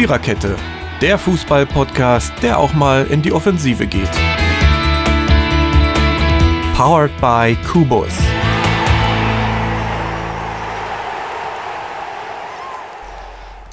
[0.00, 0.56] Viererkette,
[1.02, 4.08] der Fußball-Podcast, der auch mal in die Offensive geht.
[6.74, 8.08] Powered by Kubus.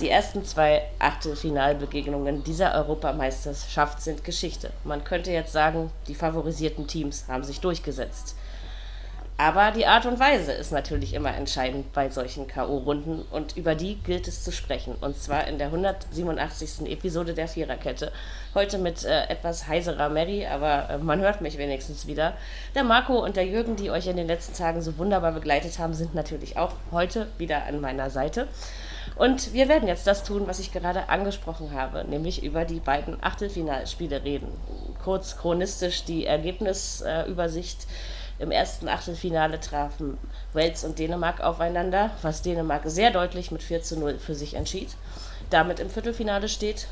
[0.01, 4.71] Die ersten zwei Achtelfinalbegegnungen dieser Europameisterschaft sind Geschichte.
[4.83, 8.35] Man könnte jetzt sagen, die favorisierten Teams haben sich durchgesetzt.
[9.39, 13.95] Aber die Art und Weise ist natürlich immer entscheidend bei solchen K.O.-Runden und über die
[13.97, 14.95] gilt es zu sprechen.
[14.99, 16.89] Und zwar in der 187.
[16.91, 18.11] Episode der Viererkette.
[18.55, 22.33] Heute mit äh, etwas heiserer Mary, aber äh, man hört mich wenigstens wieder.
[22.73, 25.93] Der Marco und der Jürgen, die euch in den letzten Tagen so wunderbar begleitet haben,
[25.93, 28.47] sind natürlich auch heute wieder an meiner Seite.
[29.17, 33.23] Und wir werden jetzt das tun, was ich gerade angesprochen habe, nämlich über die beiden
[33.23, 34.47] Achtelfinalspiele reden.
[35.03, 37.83] Kurz chronistisch die Ergebnisübersicht.
[37.83, 40.17] Äh, im ersten Achtelfinale trafen
[40.53, 44.89] Wales und Dänemark aufeinander, was Dänemark sehr deutlich mit 4 zu 0 für sich entschied.
[45.49, 46.87] Damit im Viertelfinale steht.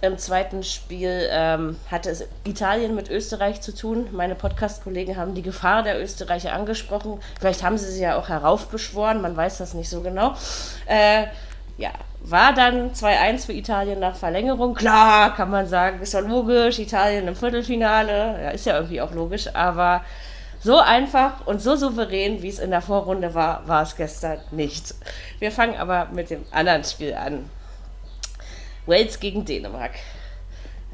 [0.00, 4.06] Im zweiten Spiel ähm, hatte es Italien mit Österreich zu tun.
[4.12, 7.20] Meine Podcast-Kollegen haben die Gefahr der Österreicher angesprochen.
[7.40, 10.34] Vielleicht haben sie sie ja auch heraufbeschworen, man weiß das nicht so genau.
[10.86, 11.26] Äh,
[11.78, 14.74] ja, war dann 2-1 für Italien nach Verlängerung.
[14.74, 19.12] Klar, kann man sagen, ist ja logisch, Italien im Viertelfinale, ja, ist ja irgendwie auch
[19.12, 20.02] logisch, aber
[20.60, 24.94] so einfach und so souverän, wie es in der Vorrunde war, war es gestern nicht.
[25.38, 27.48] Wir fangen aber mit dem anderen Spiel an.
[28.86, 29.92] Wales gegen Dänemark.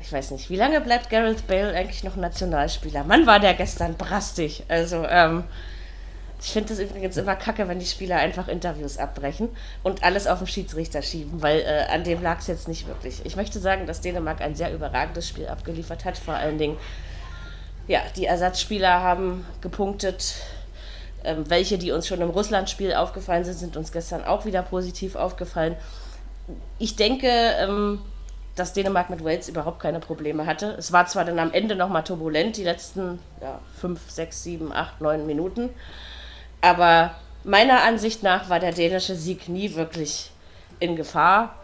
[0.02, 3.04] Ich weiß nicht, wie lange bleibt Gareth Bale eigentlich noch Nationalspieler?
[3.04, 4.64] Mann, war der gestern brastig.
[4.68, 5.44] Also, ähm,
[6.44, 9.48] ich finde es übrigens immer kacke, wenn die Spieler einfach Interviews abbrechen
[9.82, 13.22] und alles auf den Schiedsrichter schieben, weil äh, an dem lag es jetzt nicht wirklich.
[13.24, 16.18] Ich möchte sagen, dass Dänemark ein sehr überragendes Spiel abgeliefert hat.
[16.18, 16.76] Vor allen Dingen,
[17.88, 20.34] ja, die Ersatzspieler haben gepunktet.
[21.24, 25.16] Ähm, welche, die uns schon im Russland-Spiel aufgefallen sind, sind uns gestern auch wieder positiv
[25.16, 25.76] aufgefallen.
[26.78, 28.00] Ich denke, ähm,
[28.54, 30.74] dass Dänemark mit Wales überhaupt keine Probleme hatte.
[30.78, 35.00] Es war zwar dann am Ende nochmal turbulent, die letzten ja, fünf, sechs, sieben, acht,
[35.00, 35.70] neun Minuten.
[36.64, 37.10] Aber
[37.44, 40.30] meiner Ansicht nach war der dänische Sieg nie wirklich
[40.80, 41.56] in Gefahr.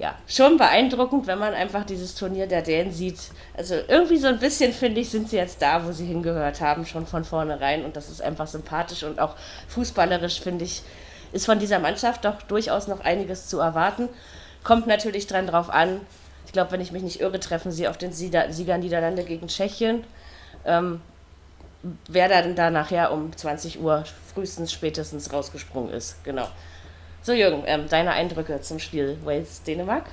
[0.00, 3.18] Ja, schon beeindruckend, wenn man einfach dieses Turnier der Dänen sieht.
[3.56, 6.84] Also irgendwie so ein bisschen, finde ich, sind sie jetzt da, wo sie hingehört haben,
[6.86, 7.84] schon von vornherein.
[7.84, 9.36] Und das ist einfach sympathisch und auch
[9.68, 10.82] fußballerisch, finde ich,
[11.30, 14.08] ist von dieser Mannschaft doch durchaus noch einiges zu erwarten.
[14.64, 16.00] Kommt natürlich dran drauf an.
[16.46, 20.02] Ich glaube, wenn ich mich nicht irre, treffen sie auf den Sieger Niederlande gegen Tschechien.
[20.64, 21.00] Ähm,
[22.08, 24.04] wer dann da nachher um 20 Uhr
[24.34, 26.22] frühestens, spätestens rausgesprungen ist.
[26.24, 26.48] Genau.
[27.22, 30.04] So, Jürgen, ähm, deine Eindrücke zum Spiel Wales-Dänemark?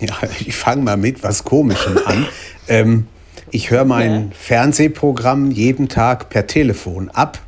[0.00, 2.26] Ja, ich fange mal mit was Komischem an.
[2.68, 3.08] ähm,
[3.50, 4.36] ich höre mein ja.
[4.36, 7.38] Fernsehprogramm jeden Tag per Telefon ab.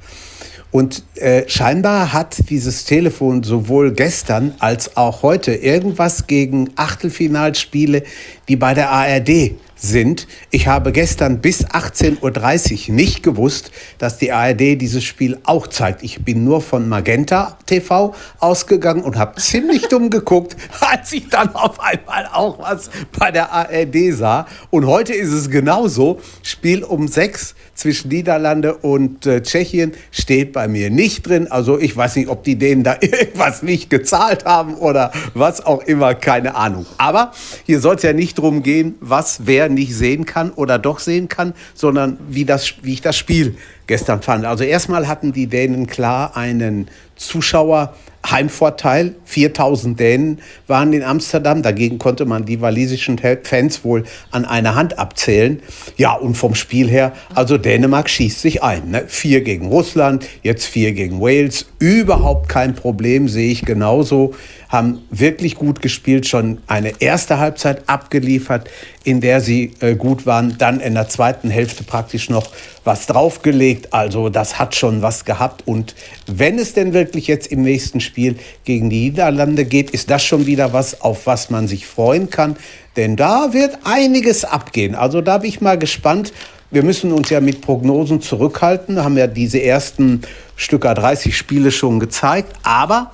[0.71, 8.03] Und äh, scheinbar hat dieses Telefon sowohl gestern als auch heute irgendwas gegen Achtelfinalspiele,
[8.49, 10.27] die bei der ARD sind.
[10.51, 16.03] Ich habe gestern bis 18.30 Uhr nicht gewusst, dass die ARD dieses Spiel auch zeigt.
[16.03, 21.55] Ich bin nur von Magenta TV ausgegangen und habe ziemlich dumm geguckt, als ich dann
[21.55, 24.47] auf einmal auch was bei der ARD sah.
[24.71, 26.21] Und heute ist es genauso.
[26.43, 31.47] Spiel um sechs zwischen Niederlande und äh, Tschechien steht bei mir nicht drin.
[31.47, 35.83] Also ich weiß nicht, ob die denen da irgendwas nicht gezahlt haben oder was auch
[35.85, 36.87] immer, keine Ahnung.
[36.99, 37.33] Aber
[37.65, 41.29] hier soll es ja nicht darum gehen, was wer nicht sehen kann oder doch sehen
[41.29, 43.57] kann, sondern wie, das, wie ich das Spiel
[43.89, 44.45] gestern fand.
[44.45, 47.95] Also erstmal hatten die Dänen klar einen Zuschauer
[48.31, 49.15] Heimvorteil.
[49.25, 51.63] 4000 Dänen waren in Amsterdam.
[51.63, 55.61] Dagegen konnte man die walisischen Fans wohl an einer Hand abzählen.
[55.97, 58.91] Ja, und vom Spiel her, also Dänemark schießt sich ein.
[58.91, 59.05] Ne?
[59.07, 61.67] Vier gegen Russland, jetzt vier gegen Wales.
[61.79, 64.35] Überhaupt kein Problem, sehe ich genauso.
[64.69, 68.69] Haben wirklich gut gespielt, schon eine erste Halbzeit abgeliefert,
[69.03, 70.57] in der sie äh, gut waren.
[70.59, 72.51] Dann in der zweiten Hälfte praktisch noch
[72.85, 73.95] was draufgelegt.
[73.95, 75.67] Also das hat schon was gehabt.
[75.67, 75.95] Und
[76.27, 80.47] wenn es denn wirklich jetzt im nächsten Spiel gegen die Niederlande geht, ist das schon
[80.47, 82.57] wieder was, auf was man sich freuen kann.
[82.97, 84.95] Denn da wird einiges abgehen.
[84.95, 86.33] Also da bin ich mal gespannt.
[86.71, 90.21] Wir müssen uns ja mit Prognosen zurückhalten, haben ja diese ersten
[90.57, 92.53] Stücker 30 Spiele schon gezeigt.
[92.63, 93.13] Aber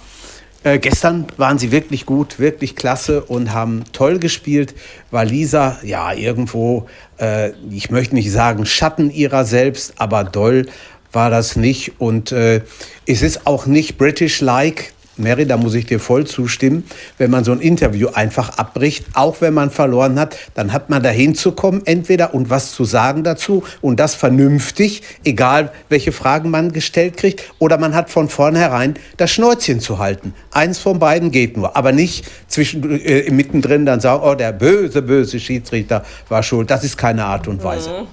[0.65, 4.75] äh, gestern waren sie wirklich gut, wirklich klasse und haben toll gespielt.
[5.11, 6.87] War Lisa, ja, irgendwo,
[7.19, 10.67] äh, ich möchte nicht sagen Schatten ihrer selbst, aber doll
[11.13, 12.01] war das nicht.
[12.01, 12.63] Und äh,
[13.07, 16.85] es ist auch nicht British-like, Mary, da muss ich dir voll zustimmen,
[17.19, 21.03] wenn man so ein Interview einfach abbricht, auch wenn man verloren hat, dann hat man
[21.03, 26.51] dahin zu kommen, entweder und was zu sagen dazu und das vernünftig, egal welche Fragen
[26.51, 30.35] man gestellt kriegt, oder man hat von vornherein das Schnäuzchen zu halten.
[30.51, 35.03] Eins von beiden geht nur, aber nicht zwischen, äh, mittendrin dann sagen, oh, der böse,
[35.03, 36.71] böse Schiedsrichter war schuld.
[36.71, 37.91] Das ist keine Art und Weise.
[37.91, 38.07] Mhm.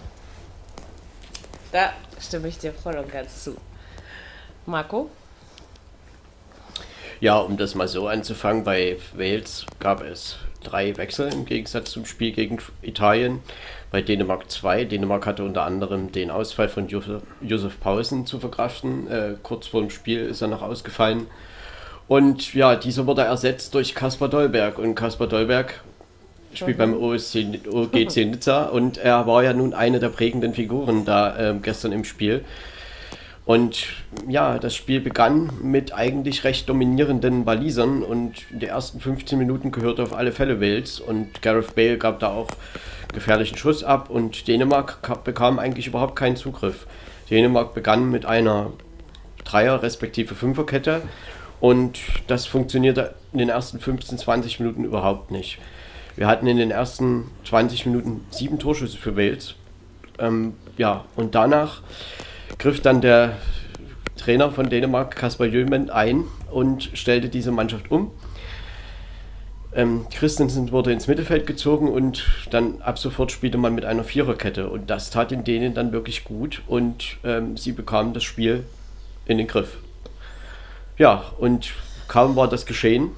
[1.71, 3.55] Da stimme ich dir voll und ganz zu.
[4.65, 5.09] Marco?
[7.21, 12.05] Ja, um das mal so anzufangen, bei Wales gab es drei Wechsel im Gegensatz zum
[12.05, 13.41] Spiel gegen Italien.
[13.91, 14.85] Bei Dänemark zwei.
[14.85, 19.07] Dänemark hatte unter anderem den Ausfall von Josef, Josef Pausen zu verkraften.
[19.07, 21.27] Äh, kurz vor dem Spiel ist er noch ausgefallen.
[22.07, 24.79] Und ja, dieser wurde ersetzt durch Kaspar Dolberg.
[24.79, 25.79] Und Kaspar Dolberg
[26.55, 31.51] spielt beim OSC, OGC Nizza und er war ja nun eine der prägenden Figuren da
[31.51, 32.43] äh, gestern im Spiel.
[33.45, 33.87] Und
[34.27, 40.03] ja, das Spiel begann mit eigentlich recht dominierenden Walisern und den ersten 15 Minuten gehörte
[40.03, 42.47] auf alle Fälle Wales und Gareth Bale gab da auch
[43.13, 46.85] gefährlichen Schuss ab und Dänemark bekam eigentlich überhaupt keinen Zugriff.
[47.29, 48.71] Dänemark begann mit einer
[49.43, 51.01] Dreier- respektive Fünferkette
[51.59, 55.57] und das funktionierte in den ersten 15, 20 Minuten überhaupt nicht.
[56.15, 59.55] Wir hatten in den ersten 20 Minuten sieben Torschüsse für Wales.
[60.19, 61.81] Ähm, ja, und danach
[62.57, 63.37] griff dann der
[64.17, 68.11] Trainer von Dänemark, Kasper Jömen, ein und stellte diese Mannschaft um.
[69.73, 74.69] Ähm, Christensen wurde ins Mittelfeld gezogen und dann ab sofort spielte man mit einer Viererkette.
[74.69, 78.65] Und das tat den Dänen dann wirklich gut und ähm, sie bekamen das Spiel
[79.25, 79.77] in den Griff.
[80.97, 81.71] Ja, und
[82.07, 83.11] kaum war das geschehen,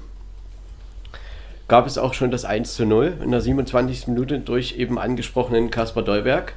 [1.66, 4.06] gab es auch schon das 1 zu 0 in der 27.
[4.06, 6.54] Minute durch eben angesprochenen Kaspar Dolberg.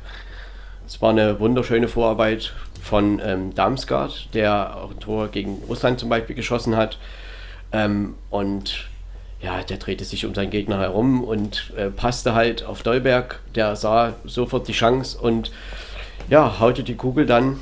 [0.87, 6.07] Es war eine wunderschöne Vorarbeit von ähm, Damsgaard, der auch ein Tor gegen Russland zum
[6.07, 6.97] Beispiel geschossen hat.
[7.73, 8.87] Ähm, und
[9.41, 13.41] ja, der drehte sich um seinen Gegner herum und äh, passte halt auf Dolberg.
[13.53, 15.51] Der sah sofort die Chance und
[16.29, 17.59] ja, haute die Kugel dann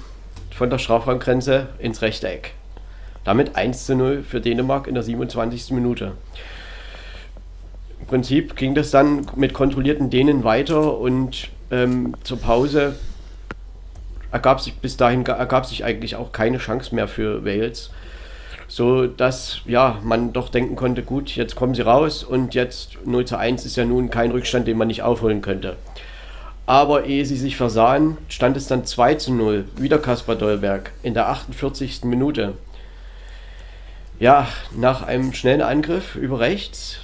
[0.52, 2.54] von der Strafraumgrenze ins rechte Eck.
[3.24, 5.72] Damit 1 zu 0 für Dänemark in der 27.
[5.72, 6.12] Minute.
[8.00, 12.96] Im Prinzip ging das dann mit kontrollierten Dänen weiter und ähm, zur Pause
[14.36, 17.90] ergab sich bis dahin ergab sich eigentlich auch keine Chance mehr für Wales.
[18.68, 23.24] So dass ja, man doch denken konnte, gut, jetzt kommen sie raus und jetzt 0
[23.24, 25.78] zu 1 ist ja nun kein Rückstand, den man nicht aufholen könnte.
[26.66, 29.66] Aber ehe sie sich versahen, stand es dann 2 zu 0.
[29.78, 32.04] Wieder Kaspar Dollberg in der 48.
[32.04, 32.54] Minute.
[34.20, 36.98] Ja, nach einem schnellen Angriff über rechts.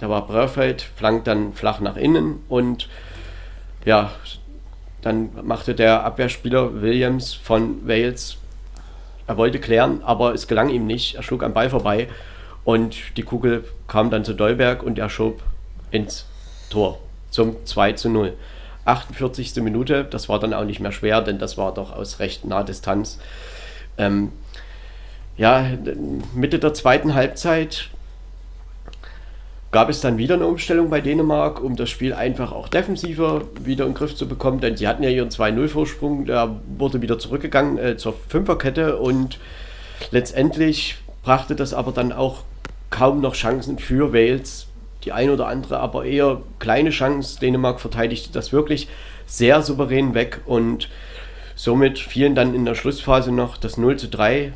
[0.00, 2.88] Da war Bröfeld, flankt dann flach nach innen und
[3.84, 4.10] ja,
[5.02, 8.36] dann machte der Abwehrspieler Williams von Wales,
[9.26, 11.14] er wollte klären, aber es gelang ihm nicht.
[11.14, 12.08] Er schlug am Ball vorbei
[12.64, 15.40] und die Kugel kam dann zu Dolberg und er schob
[15.92, 16.26] ins
[16.68, 16.98] Tor
[17.30, 18.32] zum 2 zu 0.
[18.84, 19.54] 48.
[19.62, 22.64] Minute, das war dann auch nicht mehr schwer, denn das war doch aus recht naher
[22.64, 23.20] Distanz.
[23.98, 24.32] Ähm,
[25.36, 25.64] ja,
[26.34, 27.88] Mitte der zweiten Halbzeit
[29.72, 33.84] gab es dann wieder eine Umstellung bei Dänemark, um das Spiel einfach auch defensiver wieder
[33.84, 37.78] in den Griff zu bekommen, denn sie hatten ja ihren 2-0-Vorsprung, der wurde wieder zurückgegangen
[37.78, 39.38] äh, zur Fünferkette und
[40.10, 42.42] letztendlich brachte das aber dann auch
[42.90, 44.66] kaum noch Chancen für Wales.
[45.04, 47.40] Die ein oder andere, aber eher kleine Chance.
[47.40, 48.86] Dänemark verteidigte das wirklich
[49.24, 50.90] sehr souverän weg und
[51.54, 54.52] somit fielen dann in der Schlussphase noch das 0 zu 3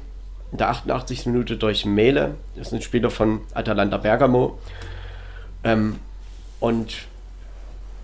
[0.52, 1.26] in der 88.
[1.26, 2.34] Minute durch Mele.
[2.56, 4.58] Das ist ein Spieler von Atalanta Bergamo.
[5.64, 5.98] Ähm,
[6.60, 7.06] und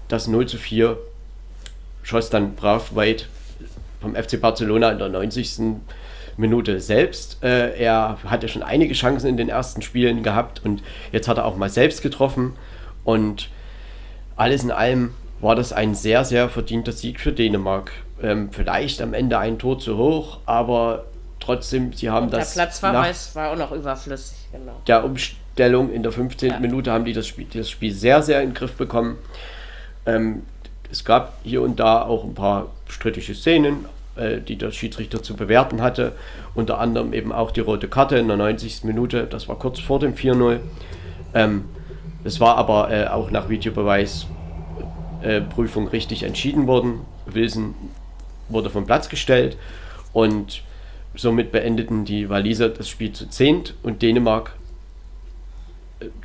[0.08, 0.98] das 0 zu 4
[2.02, 3.28] schoss dann brav weit
[4.00, 5.80] vom FC Barcelona in der 90.
[6.36, 7.42] Minute selbst.
[7.42, 11.44] Äh, er hatte schon einige Chancen in den ersten Spielen gehabt und jetzt hat er
[11.44, 12.56] auch mal selbst getroffen.
[13.04, 13.50] Und
[14.36, 17.92] alles in allem war das ein sehr, sehr verdienter Sieg für Dänemark.
[18.22, 21.04] Ähm, vielleicht am Ende ein Tor zu hoch, aber
[21.40, 22.54] trotzdem, sie haben und das.
[22.54, 24.80] Der Platzverweis war auch noch überflüssig, genau.
[24.86, 25.92] Der Umstand Stellung.
[25.92, 26.52] In der 15.
[26.52, 26.58] Ja.
[26.58, 29.18] Minute haben die das Spiel, das Spiel sehr, sehr in den Griff bekommen.
[30.06, 30.40] Ähm,
[30.90, 33.84] es gab hier und da auch ein paar strittige Szenen,
[34.16, 36.12] äh, die der Schiedsrichter zu bewerten hatte.
[36.54, 38.84] Unter anderem eben auch die rote Karte in der 90.
[38.84, 39.24] Minute.
[39.24, 40.60] Das war kurz vor dem 4-0.
[41.34, 41.66] Ähm,
[42.24, 47.00] es war aber äh, auch nach Videobeweisprüfung äh, richtig entschieden worden.
[47.26, 47.74] Wilson
[48.48, 49.58] wurde vom Platz gestellt
[50.14, 50.62] und
[51.14, 54.54] somit beendeten die Waliser das Spiel zu zehnt und Dänemark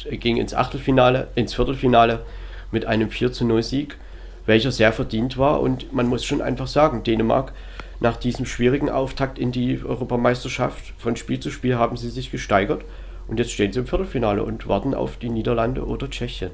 [0.10, 2.26] ging ins Achtelfinale, ins Viertelfinale
[2.72, 3.98] mit einem 4 zu 0 Sieg,
[4.46, 5.62] welcher sehr verdient war.
[5.62, 7.54] Und man muss schon einfach sagen, Dänemark
[8.00, 12.84] nach diesem schwierigen Auftakt in die Europameisterschaft von Spiel zu Spiel haben sie sich gesteigert
[13.28, 16.52] und jetzt stehen sie im Viertelfinale und warten auf die Niederlande oder Tschechien.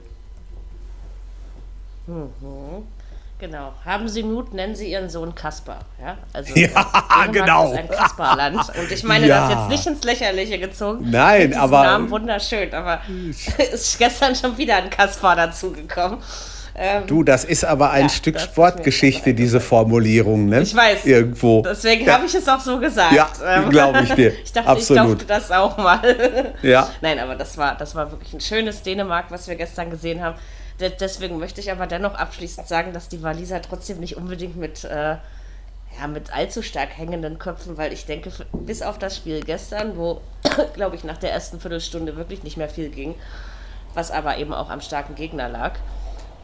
[2.07, 2.83] Mhm.
[3.41, 3.73] Genau.
[3.83, 5.79] Haben Sie Mut, nennen Sie Ihren Sohn Kaspar.
[5.99, 6.69] Ja, also, ja
[7.31, 7.71] genau.
[7.71, 8.55] ist ein Kasparland.
[8.79, 9.49] Und ich meine ja.
[9.49, 11.09] das jetzt nicht ins Lächerliche gezogen.
[11.09, 11.81] Nein, aber.
[11.81, 13.01] Namen wunderschön, aber
[13.73, 16.19] ist gestern schon wieder ein Kaspar dazugekommen.
[16.75, 20.61] Ähm, du, das ist aber ein ja, Stück Sportgeschichte, diese Formulierung, ne?
[20.61, 21.05] Ich weiß.
[21.07, 21.63] Irgendwo.
[21.63, 22.13] Deswegen ja.
[22.13, 23.13] habe ich es auch so gesagt.
[23.13, 24.33] Ja, ähm, glaube ich dir.
[24.43, 25.01] ich dachte, Absolut.
[25.01, 26.53] ich durfte das auch mal.
[26.61, 26.87] ja.
[27.01, 30.35] Nein, aber das war, das war wirklich ein schönes Dänemark, was wir gestern gesehen haben
[30.89, 35.17] deswegen möchte ich aber dennoch abschließend sagen, dass die Waliser trotzdem nicht unbedingt mit, äh,
[35.99, 40.21] ja, mit allzu stark hängenden Köpfen, weil ich denke, bis auf das Spiel gestern, wo,
[40.73, 43.15] glaube ich, nach der ersten Viertelstunde wirklich nicht mehr viel ging,
[43.93, 45.73] was aber eben auch am starken Gegner lag,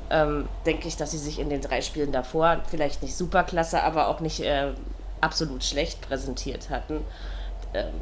[0.10, 4.08] ähm, denke ich, dass sie sich in den drei Spielen davor vielleicht nicht superklasse, aber
[4.08, 4.72] auch nicht äh,
[5.22, 7.01] absolut schlecht präsentiert hatten.
[7.74, 7.94] Ähm,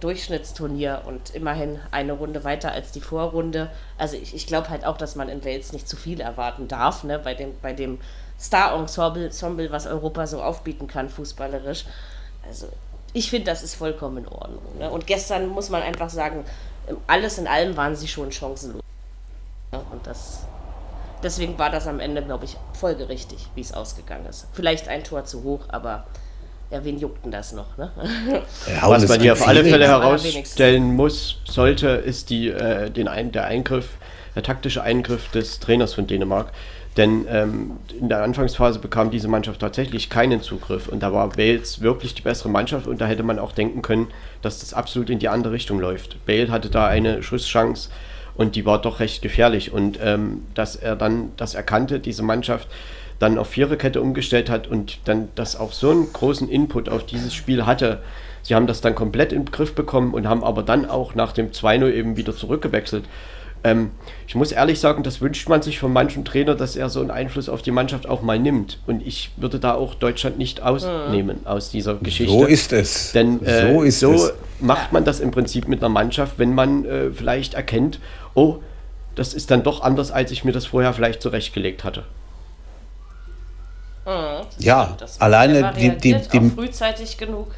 [0.00, 3.70] Durchschnittsturnier und immerhin eine Runde weiter als die Vorrunde.
[3.98, 7.04] Also ich, ich glaube halt auch, dass man in Wales nicht zu viel erwarten darf,
[7.04, 7.98] ne, bei dem, bei dem
[8.38, 11.86] Star-Ensemble, was Europa so aufbieten kann, fußballerisch.
[12.46, 12.68] Also
[13.12, 14.78] ich finde, das ist vollkommen in Ordnung.
[14.78, 14.90] Ne?
[14.90, 16.44] Und gestern muss man einfach sagen,
[17.06, 18.82] alles in allem waren sie schon chancenlos.
[19.72, 19.80] Ne?
[19.90, 20.40] Und das,
[21.22, 24.46] deswegen war das am Ende, glaube ich, folgerichtig, wie es ausgegangen ist.
[24.52, 26.06] Vielleicht ein Tor zu hoch, aber
[26.70, 27.76] ja, wen juckt denn das noch?
[27.76, 27.90] Ne?
[28.66, 33.32] Ja, Was man hier auf alle Fälle herausstellen muss, sollte, ist die, äh, den ein,
[33.32, 33.90] der Eingriff,
[34.34, 36.52] der taktische Eingriff des Trainers von Dänemark.
[36.96, 41.82] Denn ähm, in der Anfangsphase bekam diese Mannschaft tatsächlich keinen Zugriff und da war Wales
[41.82, 44.08] wirklich die bessere Mannschaft und da hätte man auch denken können,
[44.40, 46.24] dass das absolut in die andere Richtung läuft.
[46.24, 47.90] Bale hatte da eine Schusschance
[48.34, 52.68] und die war doch recht gefährlich und ähm, dass er dann das erkannte, diese Mannschaft,
[53.18, 57.34] dann auf Viererkette umgestellt hat und dann das auch so einen großen Input auf dieses
[57.34, 58.00] Spiel hatte.
[58.42, 61.50] Sie haben das dann komplett im Griff bekommen und haben aber dann auch nach dem
[61.50, 63.04] 2-0 eben wieder zurückgewechselt.
[63.64, 63.90] Ähm,
[64.28, 67.10] ich muss ehrlich sagen, das wünscht man sich von manchem Trainer, dass er so einen
[67.10, 68.78] Einfluss auf die Mannschaft auch mal nimmt.
[68.86, 71.46] Und ich würde da auch Deutschland nicht ausnehmen mhm.
[71.46, 72.32] aus dieser Geschichte.
[72.32, 73.12] So ist es.
[73.12, 74.34] Denn äh, so, ist so es.
[74.60, 77.98] macht man das im Prinzip mit einer Mannschaft, wenn man äh, vielleicht erkennt,
[78.34, 78.58] oh,
[79.16, 82.04] das ist dann doch anders, als ich mir das vorher vielleicht zurechtgelegt hatte.
[84.06, 84.46] Mhm.
[84.58, 87.48] Ja, alleine die, die, die frühzeitig genug.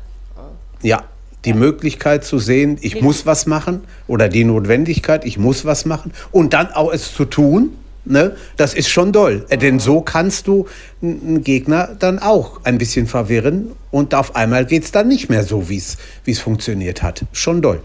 [0.83, 1.05] Ja,
[1.45, 6.13] die Möglichkeit zu sehen, ich muss was machen oder die Notwendigkeit, ich muss was machen
[6.33, 9.47] und dann auch es zu tun, ne, das ist schon doll.
[9.51, 9.59] Mhm.
[9.59, 10.67] Denn so kannst du
[11.03, 15.45] einen Gegner dann auch ein bisschen verwirren und auf einmal geht es dann nicht mehr
[15.45, 17.25] so, wie es funktioniert hat.
[17.33, 17.81] Schon doll.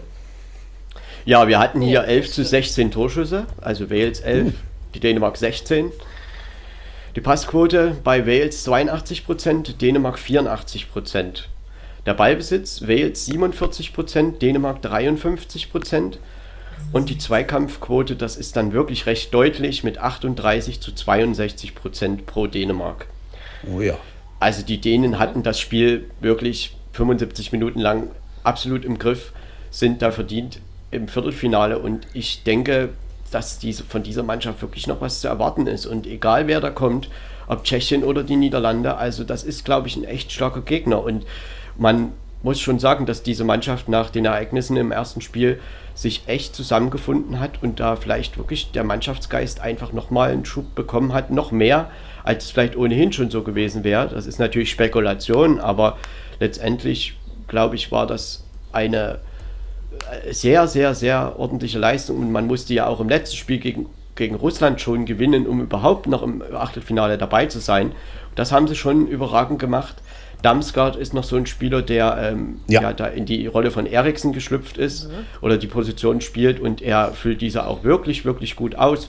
[1.26, 4.54] Ja, wir hatten hier 11 zu 16 Torschüsse, also Wales 11, mhm.
[4.94, 5.90] die Dänemark 16.
[7.16, 11.44] Die Passquote bei Wales 82%, Dänemark 84%.
[12.06, 16.16] Der Ballbesitz Wales 47%, Dänemark 53%.
[16.92, 22.48] Und die Zweikampfquote, das ist dann wirklich recht deutlich mit 38 zu 62 Prozent pro
[22.48, 23.06] Dänemark.
[23.72, 23.96] Oh ja.
[24.40, 28.08] Also die Dänen hatten das Spiel wirklich 75 Minuten lang
[28.42, 29.32] absolut im Griff,
[29.70, 30.58] sind da verdient
[30.90, 32.90] im Viertelfinale und ich denke,
[33.34, 35.86] dass diese, von dieser Mannschaft wirklich noch was zu erwarten ist.
[35.86, 37.08] Und egal wer da kommt,
[37.48, 41.02] ob Tschechien oder die Niederlande, also das ist, glaube ich, ein echt starker Gegner.
[41.02, 41.26] Und
[41.76, 42.12] man
[42.44, 45.60] muss schon sagen, dass diese Mannschaft nach den Ereignissen im ersten Spiel
[45.94, 51.12] sich echt zusammengefunden hat und da vielleicht wirklich der Mannschaftsgeist einfach nochmal einen Schub bekommen
[51.12, 51.90] hat, noch mehr,
[52.22, 54.08] als es vielleicht ohnehin schon so gewesen wäre.
[54.08, 55.98] Das ist natürlich Spekulation, aber
[56.40, 57.16] letztendlich,
[57.48, 59.20] glaube ich, war das eine
[60.30, 64.34] sehr, sehr, sehr ordentliche Leistung und man musste ja auch im letzten Spiel gegen, gegen
[64.34, 67.92] Russland schon gewinnen, um überhaupt noch im Achtelfinale dabei zu sein.
[68.34, 69.96] Das haben sie schon überragend gemacht.
[70.42, 72.82] Damsgaard ist noch so ein Spieler, der ähm, ja.
[72.82, 72.92] ja.
[72.92, 75.14] da in die Rolle von Eriksen geschlüpft ist mhm.
[75.40, 79.08] oder die Position spielt und er füllt diese auch wirklich, wirklich gut aus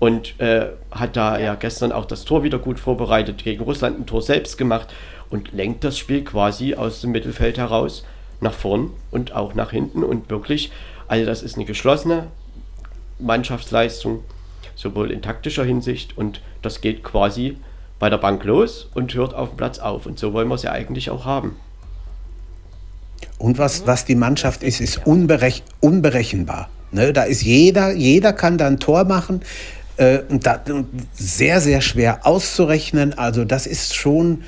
[0.00, 1.44] und äh, hat da ja.
[1.44, 4.92] ja gestern auch das Tor wieder gut vorbereitet, gegen Russland ein Tor selbst gemacht
[5.30, 8.04] und lenkt das Spiel quasi aus dem Mittelfeld heraus
[8.44, 10.70] nach vorn und auch nach hinten und wirklich,
[11.08, 12.28] also das ist eine geschlossene
[13.18, 14.20] Mannschaftsleistung,
[14.76, 17.56] sowohl in taktischer Hinsicht und das geht quasi
[17.98, 20.62] bei der Bank los und hört auf dem Platz auf und so wollen wir es
[20.62, 21.56] ja eigentlich auch haben.
[23.38, 26.68] Und was, was die Mannschaft ist, ist unberech unberechenbar.
[26.92, 27.12] Ne?
[27.12, 29.40] Da ist jeder, jeder kann da ein Tor machen.
[29.96, 30.60] Äh, da,
[31.12, 33.16] sehr, sehr schwer auszurechnen.
[33.16, 34.42] Also das ist schon,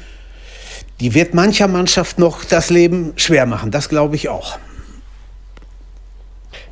[1.01, 3.71] die wird mancher Mannschaft noch das Leben schwer machen.
[3.71, 4.59] Das glaube ich auch.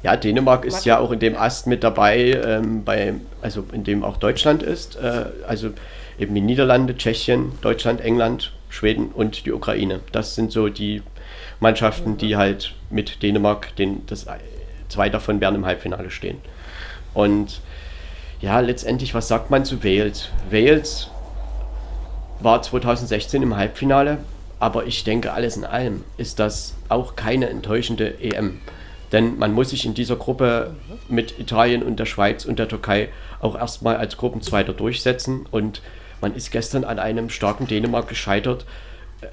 [0.03, 4.05] Ja, Dänemark ist ja auch in dem Ast mit dabei, ähm, bei, also in dem
[4.05, 4.97] auch Deutschland ist.
[4.97, 5.71] Äh, also
[6.19, 10.01] eben die Niederlande, Tschechien, Deutschland, England, Schweden und die Ukraine.
[10.13, 11.03] Das sind so die
[11.61, 14.27] Mannschaften, die halt mit Dänemark, den, das,
[14.89, 16.39] zwei davon werden im Halbfinale stehen.
[17.15, 17.61] Und
[18.41, 20.29] ja, letztendlich, was sagt man zu Wales?
[20.51, 21.09] Wales
[22.45, 24.19] war 2016 im Halbfinale,
[24.61, 28.61] aber ich denke, alles in allem ist das auch keine enttäuschende EM.
[29.13, 30.75] Denn man muss sich in dieser Gruppe
[31.09, 33.11] mit Italien und der Schweiz und der Türkei
[33.41, 35.47] auch erstmal als Gruppenzweiter durchsetzen.
[35.51, 35.83] Und
[36.21, 38.67] man ist gestern an einem starken Dänemark gescheitert.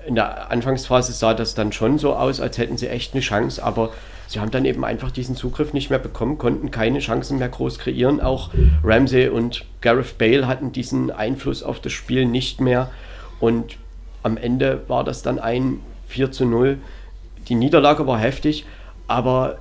[0.06, 3.64] In der Anfangsphase sah das dann schon so aus, als hätten sie echt eine Chance,
[3.64, 3.92] aber
[4.32, 7.80] sie haben dann eben einfach diesen Zugriff nicht mehr bekommen, konnten keine Chancen mehr groß
[7.80, 8.22] kreieren.
[8.22, 8.50] Auch
[8.84, 12.90] Ramsey und Gareth Bale hatten diesen Einfluss auf das Spiel nicht mehr.
[13.42, 13.78] Und
[14.24, 16.78] am Ende war das dann ein 4 zu 0.
[17.50, 18.66] Die Niederlage war heftig,
[19.08, 19.58] aber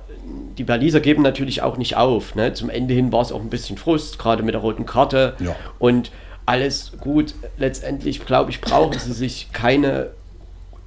[0.57, 2.35] die Berliser geben natürlich auch nicht auf.
[2.35, 2.53] Ne?
[2.53, 5.35] Zum Ende hin war es auch ein bisschen Frust, gerade mit der roten Karte.
[5.39, 5.55] Ja.
[5.79, 6.11] Und
[6.45, 7.33] alles gut.
[7.57, 10.11] Letztendlich, glaube ich, brauchen sie sich keine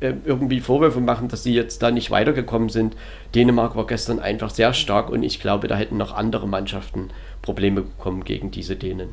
[0.01, 2.97] irgendwie Vorwürfe machen, dass sie jetzt da nicht weitergekommen sind.
[3.35, 7.11] Dänemark war gestern einfach sehr stark und ich glaube, da hätten noch andere Mannschaften
[7.43, 9.11] Probleme bekommen gegen diese Dänen.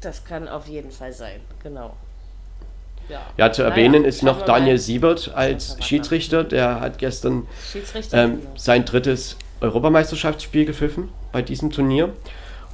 [0.00, 1.96] Das kann auf jeden Fall sein, genau.
[3.08, 4.78] Ja, ja zu erwähnen naja, ist noch Daniel.
[4.78, 6.44] Siebert als Schiedsrichter.
[6.44, 7.46] Der hat gestern
[8.12, 8.50] ähm, genau.
[8.54, 12.12] sein drittes Europameisterschaftsspiel gepfiffen bei diesem Turnier.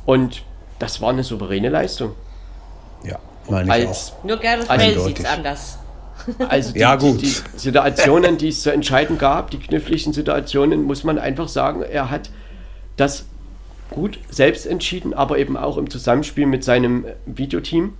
[0.04, 0.42] Und
[0.80, 2.14] das war eine souveräne Leistung.
[3.04, 4.24] Ja, meine ich als, auch.
[4.24, 5.78] Nur Gareth Bale sieht es anders.
[6.48, 7.20] Also die, ja, gut.
[7.20, 11.82] Die, die Situationen, die es zu entscheiden gab, die kniffligen Situationen, muss man einfach sagen,
[11.82, 12.30] er hat
[12.96, 13.26] das
[13.90, 17.94] gut selbst entschieden, aber eben auch im Zusammenspiel mit seinem Videoteam.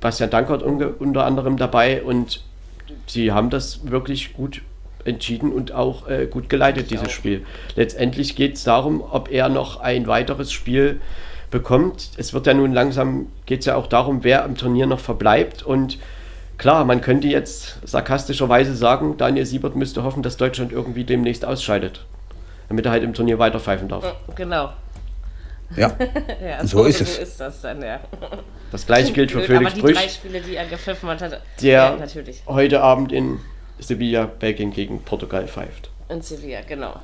[0.00, 2.42] Bastian Dankert unter anderem dabei und
[3.06, 4.62] sie haben das wirklich gut
[5.04, 7.44] entschieden und auch äh, gut geleitet, dieses Spiel.
[7.76, 11.00] Letztendlich geht es darum, ob er noch ein weiteres Spiel
[11.50, 12.10] bekommt.
[12.16, 15.62] Es wird ja nun langsam, geht es ja auch darum, wer im Turnier noch verbleibt.
[15.62, 15.98] Und
[16.58, 22.04] klar, man könnte jetzt sarkastischerweise sagen, Daniel Siebert müsste hoffen, dass Deutschland irgendwie demnächst ausscheidet,
[22.68, 24.04] damit er halt im Turnier weiter pfeifen darf.
[24.34, 24.72] Genau.
[25.74, 25.96] Ja,
[26.44, 27.18] ja so, so, ist es.
[27.18, 28.00] ist das dann, ja.
[28.70, 31.98] Das gleiche gilt für Felix Aber die drei Spiele, die er gepfiffen hat, der ja,
[32.46, 33.40] heute Abend in
[33.78, 35.90] Sevilla Belgien gegen Portugal pfeift.
[36.08, 37.00] In Sevilla, genau.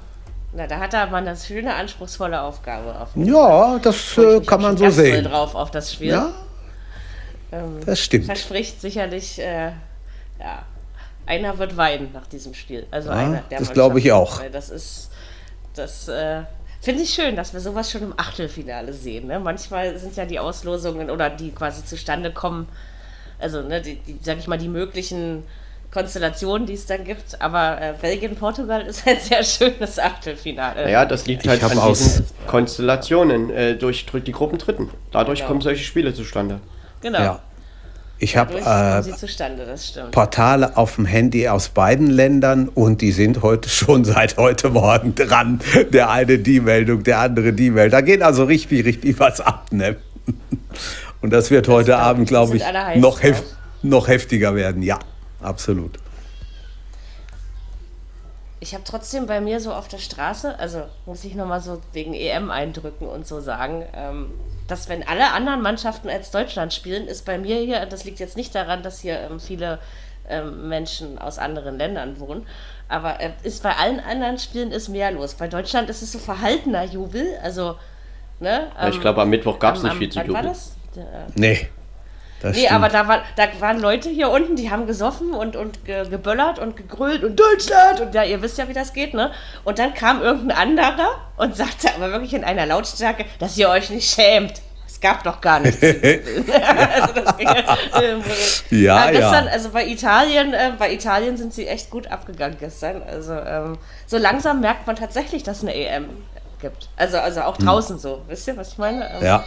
[0.54, 2.98] Na, da hat er mal eine schöne, anspruchsvolle Aufgabe.
[3.00, 5.24] Auf ja, das äh, kann man so sehen.
[5.24, 6.08] drauf auf das Spiel.
[6.08, 6.32] Ja,
[7.50, 8.26] ähm, das stimmt.
[8.26, 9.72] Verspricht sicherlich, äh,
[10.38, 10.62] ja,
[11.24, 12.86] einer wird weinen nach diesem Spiel.
[12.90, 14.42] Also ja, einer, der Das glaube ich auch.
[14.52, 15.10] Das ist,
[15.74, 16.42] das äh,
[16.82, 19.28] finde ich schön, dass wir sowas schon im Achtelfinale sehen.
[19.28, 19.40] Ne?
[19.40, 22.68] Manchmal sind ja die Auslosungen oder die quasi zustande kommen,
[23.38, 25.44] also ne, die, die sag ich mal, die möglichen
[25.92, 27.40] Konstellationen, die es dann gibt.
[27.40, 30.90] Aber äh, Belgien-Portugal ist ein sehr schönes Achtelfinale.
[30.90, 34.90] Ja, das liegt halt an diesen Konstellationen äh, durch, durch die Gruppen Dritten.
[35.12, 35.48] Dadurch genau.
[35.48, 36.60] kommen solche Spiele zustande.
[37.02, 37.20] Genau.
[37.20, 37.40] Ja.
[38.18, 39.02] Ich habe äh,
[40.12, 45.14] Portale auf dem Handy aus beiden Ländern und die sind heute schon seit heute Morgen
[45.16, 45.60] dran.
[45.92, 47.90] Der eine die Meldung, der andere die Meldung.
[47.90, 49.66] Da geht also richtig, richtig was ab.
[49.72, 49.96] Ne?
[51.20, 52.64] Und das wird das heute glaub, Abend, glaube ich,
[52.96, 53.42] noch, hef
[53.82, 54.82] noch heftiger werden.
[54.82, 54.98] Ja
[55.42, 55.98] absolut.
[58.60, 62.14] Ich habe trotzdem bei mir so auf der Straße, also muss ich nochmal so wegen
[62.14, 64.30] EM eindrücken und so sagen, ähm,
[64.68, 68.36] dass wenn alle anderen Mannschaften als Deutschland spielen, ist bei mir hier, das liegt jetzt
[68.36, 69.80] nicht daran, dass hier ähm, viele
[70.28, 72.46] ähm, Menschen aus anderen Ländern wohnen,
[72.88, 75.34] aber äh, ist bei allen anderen Spielen ist mehr los.
[75.34, 77.74] Bei Deutschland ist es so verhaltener Jubel, also
[78.38, 78.70] ne?
[78.88, 80.34] ich glaube, am Mittwoch gab es nicht viel zu jubeln.
[80.34, 80.76] War das?
[80.96, 81.00] Äh,
[81.34, 81.68] nee.
[82.42, 82.72] Das nee, stimmt.
[82.72, 86.58] aber da, war, da waren Leute hier unten, die haben gesoffen und, und ge, geböllert
[86.58, 89.30] und gegrölt und Deutschland und ja, ihr wisst ja, wie das geht, ne?
[89.62, 93.90] Und dann kam irgendein anderer und sagte aber wirklich in einer Lautstärke, dass ihr euch
[93.90, 94.60] nicht schämt.
[94.88, 95.82] Es gab doch gar nichts.
[95.82, 99.52] also das ging, äh, ja, gestern, ja.
[99.52, 103.02] also bei Italien, äh, bei Italien sind sie echt gut abgegangen gestern.
[103.02, 106.08] Also ähm, so langsam merkt man tatsächlich, dass es eine EM
[106.60, 106.88] gibt.
[106.96, 107.66] Also, also auch hm.
[107.66, 108.00] draußen hm.
[108.00, 108.22] so.
[108.28, 109.08] Wisst ihr, was ich meine?
[109.10, 109.44] Ähm, ja.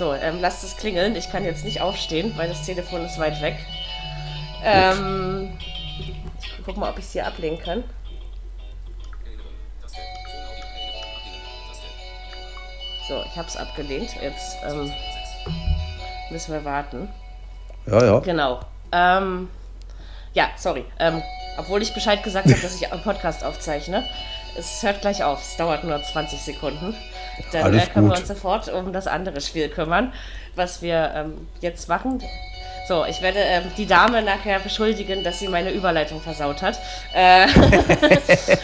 [0.00, 1.14] So, ähm, lasst es klingeln.
[1.14, 3.58] Ich kann jetzt nicht aufstehen, weil das Telefon ist weit weg.
[4.64, 5.52] Ähm,
[6.40, 7.84] ich guck mal, ob ich es hier ablegen kann.
[13.06, 14.16] So, ich habe es abgelehnt.
[14.22, 14.90] Jetzt ähm,
[16.30, 17.10] müssen wir warten.
[17.84, 18.18] Ja, ja.
[18.20, 18.60] Genau.
[18.92, 19.50] Ähm,
[20.32, 20.86] ja, sorry.
[20.98, 21.22] Ähm,
[21.58, 24.08] obwohl ich Bescheid gesagt habe, dass ich einen Podcast aufzeichne.
[24.56, 25.42] Es hört gleich auf.
[25.42, 26.96] Es dauert nur 20 Sekunden.
[27.52, 28.16] Dann Alles äh, können gut.
[28.16, 30.12] wir uns sofort um das andere Spiel kümmern,
[30.54, 32.22] was wir ähm, jetzt machen.
[32.88, 36.78] So, ich werde ähm, die Dame nachher beschuldigen, dass sie meine Überleitung versaut hat.
[37.14, 37.46] Äh,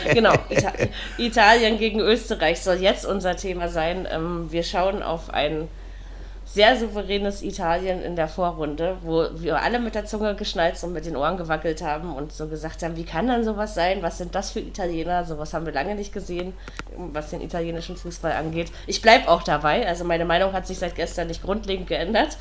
[0.15, 0.73] genau, Ita
[1.17, 4.09] Italien gegen Österreich soll jetzt unser Thema sein.
[4.11, 5.69] Ähm, wir schauen auf ein
[6.47, 11.05] sehr souveränes Italien in der Vorrunde, wo wir alle mit der Zunge geschnalzt und mit
[11.05, 14.01] den Ohren gewackelt haben und so gesagt haben, wie kann dann sowas sein?
[14.01, 15.25] Was sind das für Italiener?
[15.25, 16.55] Sowas haben wir lange nicht gesehen,
[16.97, 18.71] was den italienischen Fußball angeht.
[18.87, 22.39] Ich bleibe auch dabei, also meine Meinung hat sich seit gestern nicht grundlegend geändert.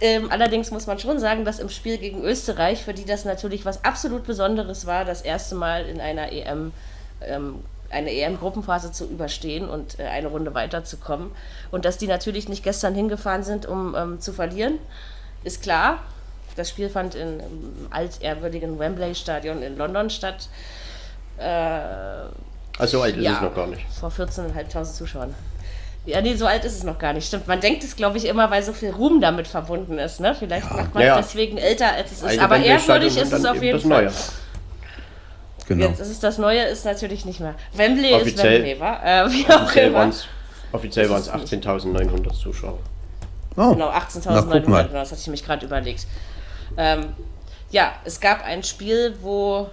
[0.00, 3.64] Ähm, allerdings muss man schon sagen, dass im Spiel gegen Österreich, für die das natürlich
[3.64, 6.72] was absolut Besonderes war, das erste Mal in einer EM
[7.20, 11.30] ähm, eine EM-Gruppenphase zu überstehen und äh, eine Runde weiterzukommen.
[11.70, 14.78] Und dass die natürlich nicht gestern hingefahren sind, um ähm, zu verlieren,
[15.44, 16.00] ist klar.
[16.56, 17.40] Das Spiel fand im
[17.90, 20.48] altehrwürdigen Wembley-Stadion in London statt.
[21.38, 21.80] Äh,
[22.78, 23.82] also so alt ist ja, es noch gar nicht.
[23.98, 25.34] Vor 14.500 Zuschauern.
[26.04, 27.26] Ja, nee, so alt ist es noch gar nicht.
[27.26, 27.46] Stimmt.
[27.46, 30.20] Man denkt es, glaube ich, immer, weil so viel Ruhm damit verbunden ist.
[30.20, 30.34] Ne?
[30.34, 30.76] Vielleicht ja.
[30.76, 31.16] macht man es ja.
[31.16, 32.38] deswegen älter, als es ist.
[32.38, 34.04] Aber ehrwürdig ist es auf jeden Fall.
[34.04, 34.12] Neue.
[35.68, 35.84] Genau.
[35.84, 37.54] Jetzt ist es das Neue, ist natürlich nicht mehr.
[37.74, 39.26] Wembley offiziell, ist Wembley, wa?
[39.26, 40.26] Äh, wie offiziell waren es
[40.72, 42.78] offiziell 18.900 Zuschauer.
[43.54, 43.72] Oh.
[43.74, 46.06] Genau, 18.900, das hatte ich mich gerade überlegt.
[46.78, 47.12] Ähm,
[47.70, 49.68] ja, es gab ein Spiel, wo,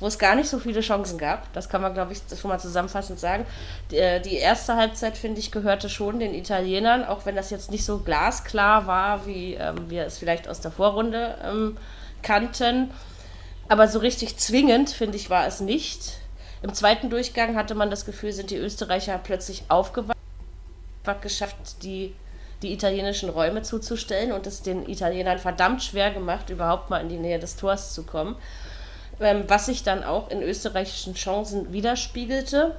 [0.00, 1.52] wo es gar nicht so viele Chancen gab.
[1.52, 3.46] Das kann man, glaube ich, schon mal zusammenfassend sagen.
[3.92, 7.70] Die, äh, die erste Halbzeit, finde ich, gehörte schon den Italienern, auch wenn das jetzt
[7.70, 11.76] nicht so glasklar war, wie ähm, wir es vielleicht aus der Vorrunde ähm,
[12.22, 12.90] kannten.
[13.68, 16.18] Aber so richtig zwingend, finde ich, war es nicht.
[16.62, 20.16] Im zweiten Durchgang hatte man das Gefühl, sind die Österreicher plötzlich aufgewacht,
[21.22, 22.14] geschafft, die,
[22.62, 27.16] die italienischen Räume zuzustellen und es den Italienern verdammt schwer gemacht, überhaupt mal in die
[27.16, 28.36] Nähe des Tors zu kommen.
[29.20, 32.76] Ähm, was sich dann auch in österreichischen Chancen widerspiegelte.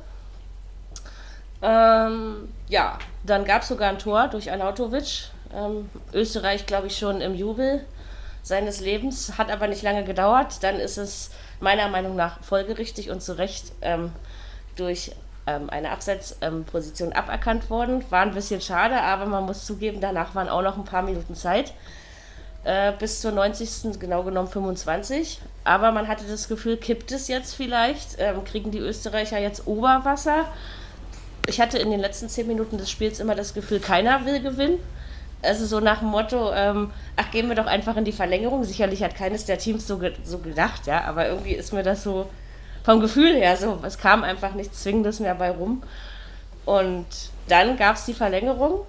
[1.61, 5.31] Ähm, ja, dann gab es sogar ein Tor durch Anautovic.
[5.53, 7.83] Ähm, Österreich, glaube ich, schon im Jubel
[8.49, 10.61] seines Lebens, hat aber nicht lange gedauert.
[10.63, 11.31] Dann ist es
[11.61, 14.11] meiner Meinung nach folgerichtig und zu Recht ähm,
[14.75, 15.11] durch
[15.47, 18.03] ähm, eine Abseitsposition ähm, aberkannt worden.
[18.09, 21.35] War ein bisschen schade, aber man muss zugeben, danach waren auch noch ein paar Minuten
[21.35, 21.73] Zeit.
[22.65, 23.99] Äh, bis zur 90.
[23.99, 25.39] genau genommen 25.
[25.63, 28.17] Aber man hatte das Gefühl, kippt es jetzt vielleicht?
[28.17, 30.45] Ähm, kriegen die Österreicher jetzt Oberwasser?
[31.47, 34.79] Ich hatte in den letzten zehn Minuten des Spiels immer das Gefühl, keiner will gewinnen.
[35.41, 38.63] Also so nach dem Motto, ähm, ach, gehen wir doch einfach in die Verlängerung.
[38.65, 42.03] Sicherlich hat keines der Teams so, ge so gedacht, ja, aber irgendwie ist mir das
[42.03, 42.29] so
[42.83, 45.83] vom Gefühl her so, es kam einfach nichts Zwingendes mehr bei rum.
[46.65, 47.05] Und
[47.47, 48.81] dann gab es die Verlängerung.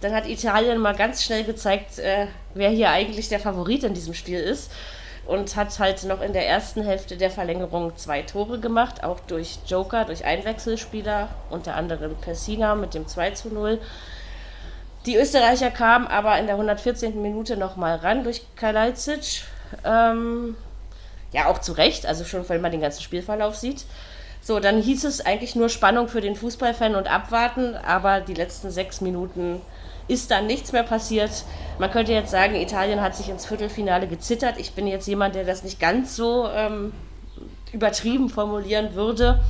[0.00, 4.14] Dann hat Italien mal ganz schnell gezeigt, äh, wer hier eigentlich der Favorit in diesem
[4.14, 4.72] Spiel ist.
[5.24, 9.60] Und hat halt noch in der ersten Hälfte der Verlängerung zwei Tore gemacht, auch durch
[9.66, 13.78] Joker, durch Einwechselspieler, unter anderem Pessina mit dem 2 zu 0.
[15.06, 17.20] Die Österreicher kamen aber in der 114.
[17.20, 19.42] Minute nochmal ran durch Kalajdzic.
[19.84, 20.54] Ähm,
[21.32, 23.84] ja, auch zu Recht, also schon, wenn man den ganzen Spielverlauf sieht.
[24.40, 28.70] So, dann hieß es eigentlich nur Spannung für den Fußballfan und abwarten, aber die letzten
[28.70, 29.60] sechs Minuten
[30.08, 31.30] ist dann nichts mehr passiert.
[31.78, 34.58] Man könnte jetzt sagen, Italien hat sich ins Viertelfinale gezittert.
[34.58, 36.92] Ich bin jetzt jemand, der das nicht ganz so ähm,
[37.72, 39.40] übertrieben formulieren würde.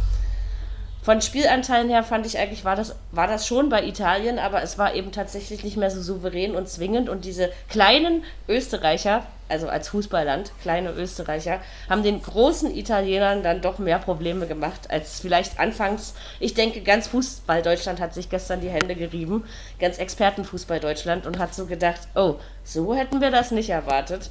[1.03, 4.79] Von Spielanteilen her fand ich eigentlich, war das, war das schon bei Italien, aber es
[4.79, 7.09] war eben tatsächlich nicht mehr so souverän und zwingend.
[7.09, 11.59] Und diese kleinen Österreicher, also als Fußballland, kleine Österreicher,
[11.91, 16.15] haben den großen Italienern dann doch mehr Probleme gemacht, als vielleicht anfangs.
[16.39, 19.43] Ich denke, ganz Fußball Deutschland hat sich gestern die Hände gerieben,
[19.81, 24.29] ganz Expertenfußball Deutschland und hat so gedacht, oh, so hätten wir das nicht erwartet.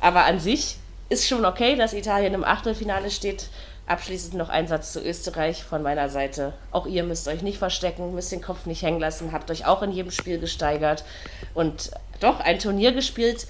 [0.00, 0.78] Aber an sich
[1.10, 3.50] ist schon okay, dass Italien im Achtelfinale steht
[3.90, 6.52] Abschließend noch ein Satz zu Österreich von meiner Seite.
[6.70, 9.82] Auch ihr müsst euch nicht verstecken, müsst den Kopf nicht hängen lassen, habt euch auch
[9.82, 11.04] in jedem Spiel gesteigert
[11.54, 13.48] und doch ein Turnier gespielt,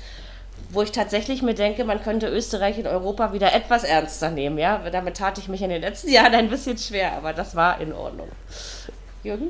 [0.70, 4.56] wo ich tatsächlich mir denke, man könnte Österreich in Europa wieder etwas ernster nehmen.
[4.56, 4.78] Ja?
[4.90, 7.92] Damit tat ich mich in den letzten Jahren ein bisschen schwer, aber das war in
[7.92, 8.30] Ordnung.
[9.22, 9.48] Jürgen?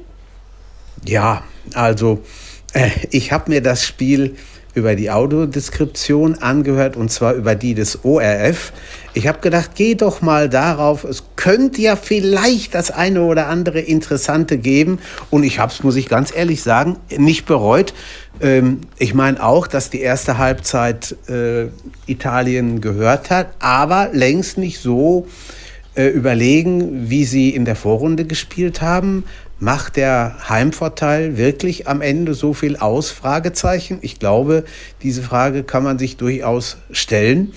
[1.04, 2.24] Ja, also
[2.72, 4.36] äh, ich habe mir das Spiel
[4.74, 8.72] über die Audiodeskription angehört und zwar über die des ORF.
[9.12, 11.04] Ich habe gedacht, geh doch mal darauf.
[11.04, 15.00] Es könnte ja vielleicht das eine oder andere Interessante geben.
[15.30, 17.92] Und ich habe es, muss ich ganz ehrlich sagen, nicht bereut.
[18.40, 21.66] Ähm, ich meine auch, dass die erste Halbzeit äh,
[22.06, 25.26] Italien gehört hat, aber längst nicht so
[26.00, 29.24] äh, überlegen, wie sie in der Vorrunde gespielt haben.
[29.58, 33.10] Macht der Heimvorteil wirklich am Ende so viel aus?
[33.10, 33.98] Fragezeichen.
[34.00, 34.64] Ich glaube,
[35.02, 37.52] diese Frage kann man sich durchaus stellen.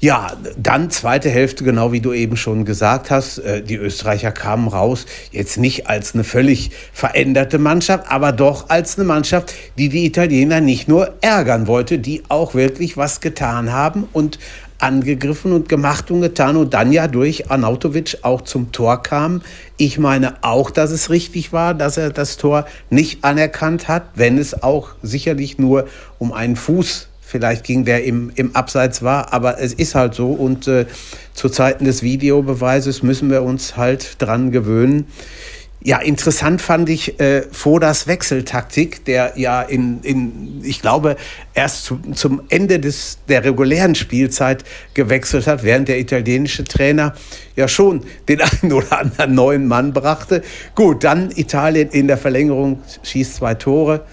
[0.00, 3.38] Ja, dann zweite Hälfte, genau wie du eben schon gesagt hast.
[3.38, 8.98] Äh, die Österreicher kamen raus, jetzt nicht als eine völlig veränderte Mannschaft, aber doch als
[8.98, 14.08] eine Mannschaft, die die Italiener nicht nur ärgern wollte, die auch wirklich was getan haben
[14.12, 14.40] und
[14.80, 19.42] angegriffen und gemacht und getan und dann ja durch Arnautovic auch zum Tor kam.
[19.76, 24.38] Ich meine auch, dass es richtig war, dass er das Tor nicht anerkannt hat, wenn
[24.38, 25.86] es auch sicherlich nur
[26.18, 30.32] um einen Fuß vielleicht ging, der im, im Abseits war, aber es ist halt so
[30.32, 30.86] und äh,
[31.32, 35.06] zu Zeiten des Videobeweises müssen wir uns halt dran gewöhnen.
[35.82, 41.16] Ja, interessant fand ich äh, Fodas Wechseltaktik, der ja in, in ich glaube,
[41.54, 44.62] erst zu, zum Ende des, der regulären Spielzeit
[44.92, 47.14] gewechselt hat, während der italienische Trainer
[47.56, 50.42] ja schon den einen oder anderen neuen Mann brachte.
[50.74, 54.04] Gut, dann Italien in der Verlängerung schießt zwei Tore.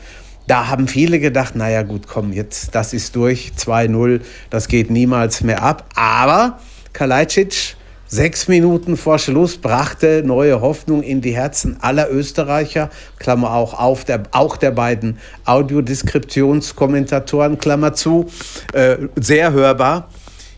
[0.47, 5.41] Da haben viele gedacht, naja gut, komm, jetzt, das ist durch, 2-0, das geht niemals
[5.41, 5.86] mehr ab.
[5.95, 6.62] Aber
[6.93, 7.77] Kalajdzic
[8.10, 12.89] Sechs Minuten vor Schluss brachte neue Hoffnung in die Herzen aller Österreicher,
[13.20, 18.28] Klammer auch auf, der, auch der beiden Audiodeskriptionskommentatoren, Klammer zu,
[18.72, 20.08] äh, sehr hörbar.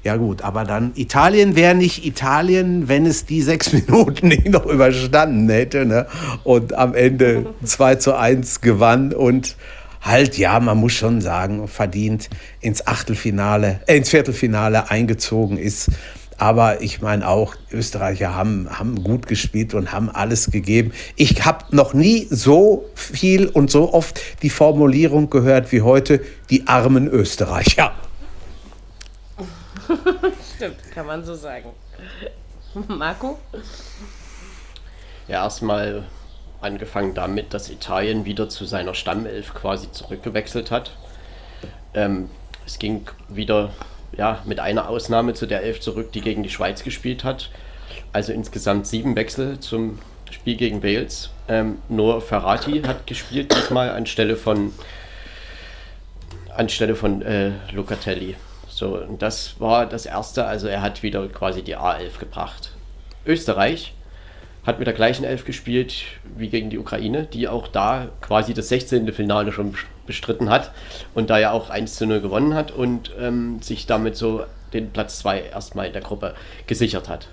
[0.04, 4.68] Ja gut, aber dann Italien wäre nicht Italien, wenn es die sechs Minuten nicht noch
[4.68, 6.06] überstanden hätte ne?
[6.44, 9.56] und am Ende 2 zu 1 gewann und
[10.02, 12.30] halt, ja, man muss schon sagen, verdient
[12.62, 15.90] ins Achtelfinale, äh, ins Viertelfinale eingezogen ist.
[16.40, 20.94] Aber ich meine auch, Österreicher haben, haben gut gespielt und haben alles gegeben.
[21.18, 26.66] Ich habe noch nie so viel und so oft die Formulierung gehört wie heute, die
[26.66, 27.92] armen Österreicher.
[30.56, 31.72] Stimmt, kann man so sagen.
[32.88, 33.38] Marco?
[35.28, 36.06] Ja, erstmal
[36.62, 40.96] angefangen damit, dass Italien wieder zu seiner Stammelf quasi zurückgewechselt hat.
[41.94, 42.30] Ähm,
[42.66, 43.74] es ging wieder
[44.18, 47.50] ja, mit einer Ausnahme zu der Elf zurück, die gegen die Schweiz gespielt hat.
[48.14, 50.00] Also insgesamt sieben Wechsel zum
[50.32, 51.32] Spiel gegen Wales.
[51.48, 54.74] Ähm, nur Ferrati hat gespielt, diesmal anstelle von
[56.56, 58.36] anstelle von äh, Locatelli.
[58.68, 62.72] So, und das war das erste, also er hat wieder quasi die A11 gebracht.
[63.26, 63.94] Österreich
[64.66, 66.04] hat mit der gleichen Elf gespielt
[66.38, 69.12] wie gegen die Ukraine, die auch da quasi das 16.
[69.14, 69.76] Finale schon
[70.10, 70.72] bestritten hat
[71.14, 74.44] und da ja auch 1 zu 0 gewonnen hat und ähm, sich damit so
[74.74, 76.34] den Platz 2 erstmal in der Gruppe
[76.66, 77.28] gesichert hat.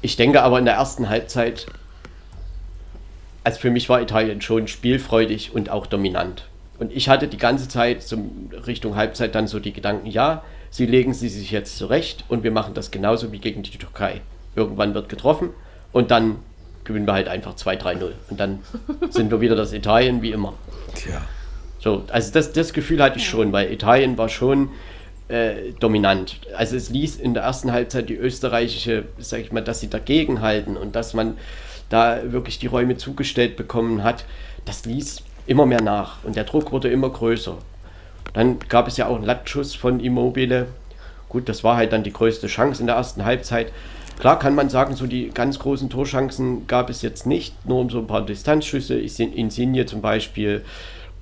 [0.00, 1.66] Ich denke aber in der ersten Halbzeit,
[3.44, 6.46] also für mich war Italien schon spielfreudig und auch dominant.
[6.78, 10.86] Und ich hatte die ganze Zeit zum Richtung Halbzeit dann so die Gedanken, ja, sie
[10.86, 14.22] legen sie sich jetzt zurecht und wir machen das genauso wie gegen die Türkei.
[14.56, 15.50] Irgendwann wird getroffen
[15.92, 16.38] und dann
[16.84, 18.12] gewinnen wir halt einfach 2-3-0.
[18.30, 18.60] Und dann
[19.10, 20.54] sind wir wieder das Italien wie immer.
[20.94, 21.22] Tja.
[21.78, 24.70] So, also das, das Gefühl hatte ich schon, weil Italien war schon
[25.28, 26.38] äh, dominant.
[26.56, 30.40] Also es ließ in der ersten Halbzeit die österreichische, sag ich mal, dass sie dagegen
[30.40, 31.36] halten und dass man
[31.88, 34.24] da wirklich die Räume zugestellt bekommen hat,
[34.64, 37.58] das ließ immer mehr nach und der Druck wurde immer größer.
[38.32, 40.68] Dann gab es ja auch einen Lattschuss von Immobile.
[41.28, 43.72] Gut, das war halt dann die größte Chance in der ersten Halbzeit.
[44.18, 47.90] Klar kann man sagen, so die ganz großen Torchancen gab es jetzt nicht, nur um
[47.90, 48.94] so ein paar Distanzschüsse.
[48.98, 50.64] Insigne zum Beispiel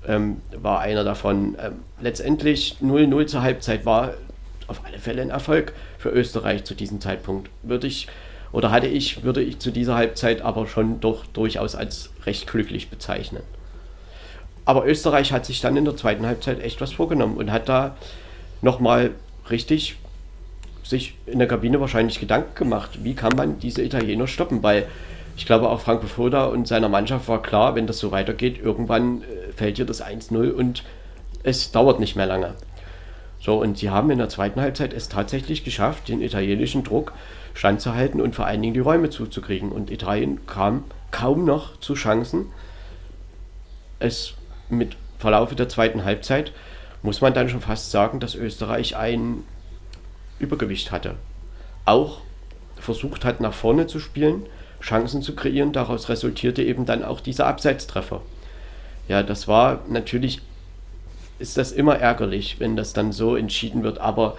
[0.07, 1.57] ähm, war einer davon.
[1.59, 4.13] Ähm, letztendlich 0-0 zur Halbzeit war
[4.67, 7.49] auf alle Fälle ein Erfolg für Österreich zu diesem Zeitpunkt.
[7.63, 8.07] Würde ich
[8.51, 12.89] oder hatte ich, würde ich zu dieser Halbzeit aber schon doch durchaus als recht glücklich
[12.89, 13.43] bezeichnen.
[14.65, 17.95] Aber Österreich hat sich dann in der zweiten Halbzeit echt was vorgenommen und hat da
[18.61, 19.11] nochmal
[19.49, 19.95] richtig
[20.91, 24.87] sich in der Kabine wahrscheinlich Gedanken gemacht, wie kann man diese Italiener stoppen, weil
[25.35, 29.23] ich glaube auch Franco Foda und seiner Mannschaft war klar, wenn das so weitergeht, irgendwann
[29.23, 30.83] äh, fällt hier das 1-0 und
[31.41, 32.53] es dauert nicht mehr lange.
[33.39, 37.13] So, und sie haben in der zweiten Halbzeit es tatsächlich geschafft, den italienischen Druck
[37.55, 39.71] standzuhalten und vor allen Dingen die Räume zuzukriegen.
[39.71, 42.45] Und Italien kam kaum noch zu Chancen.
[43.97, 44.35] Es
[44.69, 46.53] mit Verlauf der zweiten Halbzeit
[47.01, 49.43] muss man dann schon fast sagen, dass Österreich ein
[50.41, 51.15] Übergewicht hatte.
[51.85, 52.19] Auch
[52.77, 54.45] versucht hat, nach vorne zu spielen,
[54.81, 55.71] Chancen zu kreieren.
[55.73, 58.21] Daraus resultierte eben dann auch dieser Abseitstreffer.
[59.07, 60.41] Ja, das war natürlich,
[61.39, 64.37] ist das immer ärgerlich, wenn das dann so entschieden wird, aber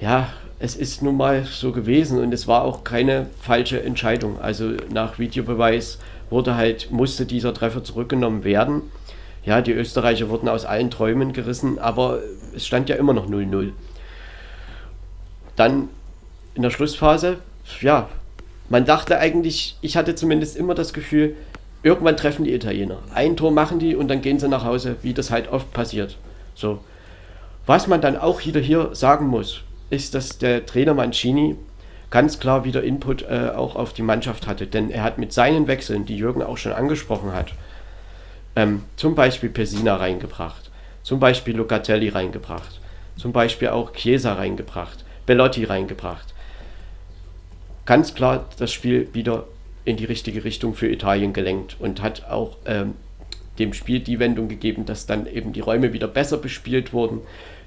[0.00, 4.40] ja, es ist nun mal so gewesen und es war auch keine falsche Entscheidung.
[4.40, 5.98] Also nach Videobeweis
[6.30, 8.82] wurde halt, musste dieser Treffer zurückgenommen werden.
[9.44, 12.20] Ja, die Österreicher wurden aus allen Träumen gerissen, aber
[12.54, 13.72] es stand ja immer noch 0-0.
[15.56, 15.88] Dann
[16.54, 17.38] in der Schlussphase,
[17.80, 18.08] ja,
[18.68, 21.36] man dachte eigentlich, ich hatte zumindest immer das Gefühl,
[21.82, 22.98] irgendwann treffen die Italiener.
[23.14, 26.16] Ein Tor machen die und dann gehen sie nach Hause, wie das halt oft passiert.
[26.54, 26.80] So.
[27.66, 31.56] Was man dann auch wieder hier sagen muss, ist, dass der Trainer Mancini
[32.10, 34.66] ganz klar wieder Input äh, auch auf die Mannschaft hatte.
[34.66, 37.52] Denn er hat mit seinen Wechseln, die Jürgen auch schon angesprochen hat,
[38.56, 40.70] ähm, zum Beispiel Pesina reingebracht,
[41.02, 42.80] zum Beispiel Locatelli reingebracht,
[43.16, 46.34] zum Beispiel auch Chiesa reingebracht, Bellotti reingebracht.
[47.84, 49.46] Ganz klar das Spiel wieder
[49.84, 52.94] in die richtige Richtung für Italien gelenkt und hat auch ähm,
[53.58, 57.20] dem Spiel die Wendung gegeben, dass dann eben die Räume wieder besser bespielt wurden,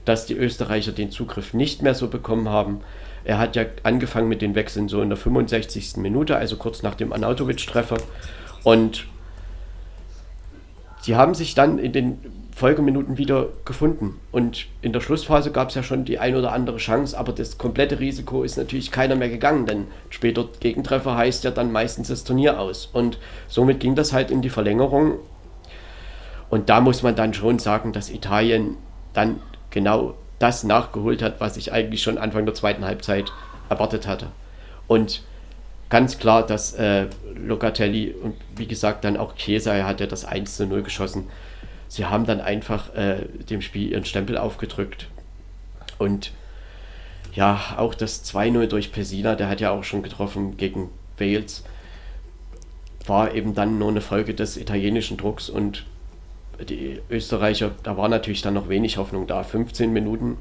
[0.05, 2.81] dass die Österreicher den Zugriff nicht mehr so bekommen haben.
[3.23, 5.97] Er hat ja angefangen mit den Wechseln so in der 65.
[5.97, 7.97] Minute, also kurz nach dem Anautovic-Treffer.
[8.63, 9.05] Und
[11.01, 14.19] sie haben sich dann in den Folgeminuten wieder gefunden.
[14.31, 17.57] Und in der Schlussphase gab es ja schon die ein oder andere Chance, aber das
[17.57, 22.25] komplette Risiko ist natürlich keiner mehr gegangen, denn später Gegentreffer heißt ja dann meistens das
[22.25, 22.85] Turnier aus.
[22.91, 23.17] Und
[23.47, 25.19] somit ging das halt in die Verlängerung.
[26.49, 28.75] Und da muss man dann schon sagen, dass Italien
[29.13, 33.31] dann genau das nachgeholt hat, was ich eigentlich schon Anfang der zweiten Halbzeit
[33.69, 34.27] erwartet hatte.
[34.87, 35.21] Und
[35.89, 40.25] ganz klar, dass äh, Locatelli und wie gesagt dann auch Chiesa, er hat ja das
[40.25, 41.27] 1 zu 0 geschossen.
[41.89, 45.07] Sie haben dann einfach äh, dem Spiel ihren Stempel aufgedrückt.
[45.97, 46.31] Und
[47.33, 51.63] ja, auch das 2-0 durch Pesina, der hat ja auch schon getroffen gegen Wales,
[53.05, 55.85] war eben dann nur eine Folge des italienischen Drucks und
[56.67, 59.43] die Österreicher, da war natürlich dann noch wenig Hoffnung da.
[59.43, 60.37] 15 Minuten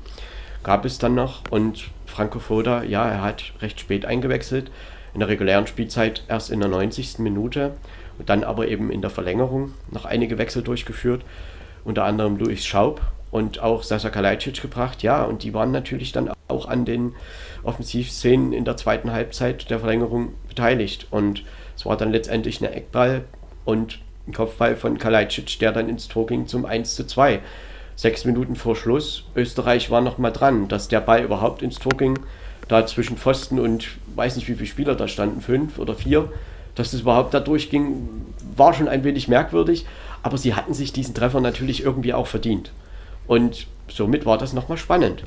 [0.63, 4.71] gab es dann noch und Franco Foda, ja, er hat recht spät eingewechselt.
[5.15, 7.21] In der regulären Spielzeit erst in der 90.
[7.21, 7.73] Minute
[8.19, 11.23] und dann aber eben in der Verlängerung noch einige Wechsel durchgeführt.
[11.85, 13.01] Unter anderem Luis Schaub
[13.31, 15.03] und auch Sasa Kalajdzic gebracht.
[15.03, 17.15] Ja, und die waren natürlich dann auch an den
[17.63, 21.07] Offensivszenen in der zweiten Halbzeit der Verlängerung beteiligt.
[21.11, 21.45] Und
[21.77, 23.25] es war dann letztendlich eine Eckball
[23.65, 27.41] und ein Kopfball von Kalajdzic, der dann ins Tor ging zum 1 zu 2.
[27.97, 31.97] Sechs Minuten vor Schluss, Österreich war noch mal dran, dass der Ball überhaupt ins Tor
[31.97, 32.19] ging.
[32.69, 36.31] Da zwischen Pfosten und weiß nicht wie viele Spieler da standen, fünf oder vier,
[36.79, 38.09] dass es überhaupt da durchging,
[38.57, 39.85] war schon ein wenig merkwürdig.
[40.23, 42.73] Aber sie hatten sich diesen Treffer natürlich irgendwie auch verdient.
[43.27, 45.25] Und somit war das nochmal spannend.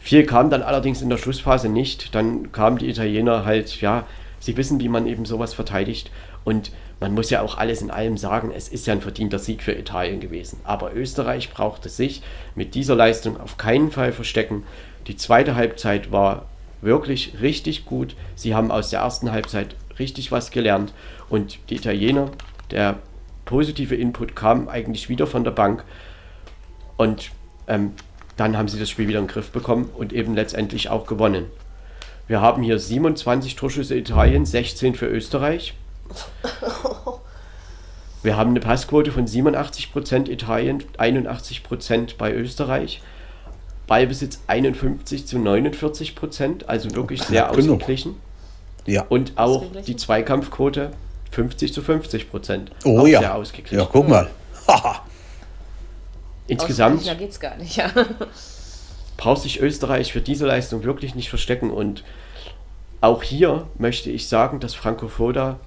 [0.00, 2.14] Viel kam dann allerdings in der Schlussphase nicht.
[2.14, 4.06] Dann kamen die Italiener halt, ja,
[4.40, 6.10] sie wissen, wie man eben sowas verteidigt.
[6.44, 9.62] Und man muss ja auch alles in allem sagen, es ist ja ein verdienter Sieg
[9.62, 10.60] für Italien gewesen.
[10.64, 12.22] Aber Österreich brauchte sich
[12.54, 14.64] mit dieser Leistung auf keinen Fall verstecken.
[15.06, 16.46] Die zweite Halbzeit war
[16.80, 18.14] wirklich richtig gut.
[18.34, 20.92] Sie haben aus der ersten Halbzeit richtig was gelernt.
[21.28, 22.30] Und die Italiener,
[22.70, 22.98] der
[23.44, 25.84] positive Input kam eigentlich wieder von der Bank.
[26.96, 27.30] Und
[27.66, 27.92] ähm,
[28.36, 31.46] dann haben sie das Spiel wieder in den Griff bekommen und eben letztendlich auch gewonnen.
[32.28, 35.74] Wir haben hier 27 Torschüsse Italien, 16 für Österreich.
[38.22, 43.02] Wir haben eine Passquote von 87% Italien, 81% bei Österreich.
[43.88, 48.14] Ballbesitz 51 zu 49% also wirklich sehr ausgeglichen.
[48.86, 49.06] Ja.
[49.08, 50.90] Und auch die Zweikampfquote
[51.30, 53.20] 50 zu 50% Oh auch ja.
[53.20, 53.78] Sehr ausgeglichen.
[53.78, 54.28] Ja, guck mal.
[56.46, 57.06] Insgesamt.
[57.06, 57.90] Da geht's gar nicht, ja.
[59.16, 61.70] braucht sich Österreich für diese Leistung wirklich nicht verstecken.
[61.70, 62.02] Und
[63.00, 65.60] auch hier möchte ich sagen, dass Franco Foda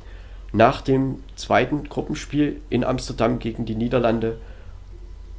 [0.51, 4.39] nach dem zweiten Gruppenspiel in Amsterdam gegen die Niederlande,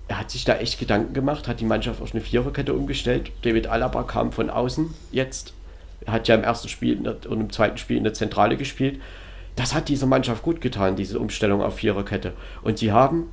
[0.09, 3.33] er hat sich da echt Gedanken gemacht, hat die Mannschaft auf eine Viererkette umgestellt.
[3.43, 5.53] David Alaba kam von außen jetzt.
[6.07, 9.01] Hat ja im ersten Spiel und im zweiten Spiel in der Zentrale gespielt.
[9.57, 12.35] Das hat dieser Mannschaft gut getan, diese Umstellung auf Viererkette.
[12.63, 13.31] Und sie haben,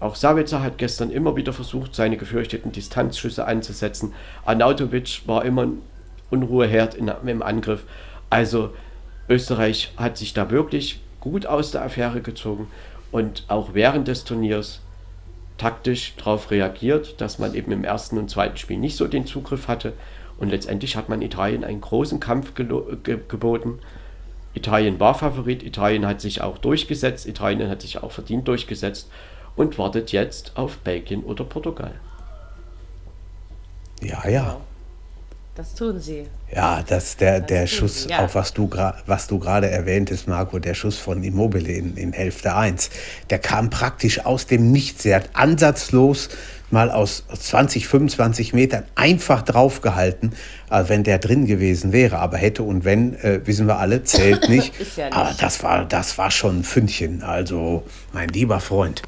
[0.00, 4.12] auch Savitzer hat gestern immer wieder versucht, seine gefürchteten Distanzschüsse anzusetzen.
[4.44, 5.82] Arnautovic war immer ein
[6.30, 7.84] Unruheherd in, im Angriff.
[8.28, 8.70] Also
[9.28, 12.66] Österreich hat sich da wirklich gut aus der Affäre gezogen
[13.12, 14.80] und auch während des Turniers
[15.58, 19.68] taktisch darauf reagiert, dass man eben im ersten und zweiten Spiel nicht so den Zugriff
[19.68, 19.92] hatte.
[20.38, 22.66] Und letztendlich hat man Italien einen großen Kampf ge
[23.02, 23.78] ge geboten.
[24.54, 29.10] Italien war Favorit, Italien hat sich auch durchgesetzt, Italien hat sich auch verdient durchgesetzt
[29.56, 31.94] und wartet jetzt auf Belgien oder Portugal.
[34.02, 34.60] Ja, ja.
[35.54, 36.24] Das tun sie.
[36.54, 38.24] Ja, das, der, das der Schuss, ja.
[38.24, 38.70] auch was du,
[39.04, 42.88] was du gerade erwähntest, Marco, der Schuss von Immobile in, in Hälfte 1,
[43.28, 45.04] der kam praktisch aus dem Nichts.
[45.04, 46.30] Er hat ansatzlos
[46.70, 50.32] mal aus 20, 25 Metern einfach draufgehalten,
[50.70, 52.18] als wenn der drin gewesen wäre.
[52.18, 54.72] Aber hätte und wenn, äh, wissen wir alle, zählt nicht.
[54.96, 55.16] ja nicht.
[55.16, 57.22] Aber das war, das war schon ein Fündchen.
[57.22, 57.82] Also,
[58.14, 59.02] mein lieber Freund.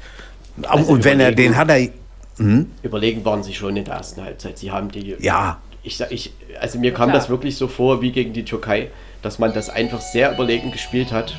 [0.61, 1.89] Also und wenn er den hat er.
[2.37, 2.69] Hm?
[2.83, 4.57] Überlegen waren sie schon in der ersten Halbzeit.
[4.57, 7.19] Sie haben die ja ich, ich, also mir kam Klar.
[7.19, 8.89] das wirklich so vor wie gegen die Türkei,
[9.21, 11.35] dass man das einfach sehr überlegen gespielt hat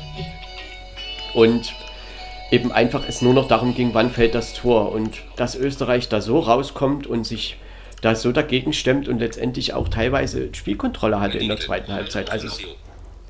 [1.33, 1.73] und
[2.49, 6.21] eben einfach es nur noch darum ging, wann fällt das Tor und dass Österreich da
[6.21, 7.57] so rauskommt und sich
[8.01, 12.29] da so dagegen stemmt und letztendlich auch teilweise Spielkontrolle hatte in der zweiten Halbzeit.
[12.29, 12.59] Also es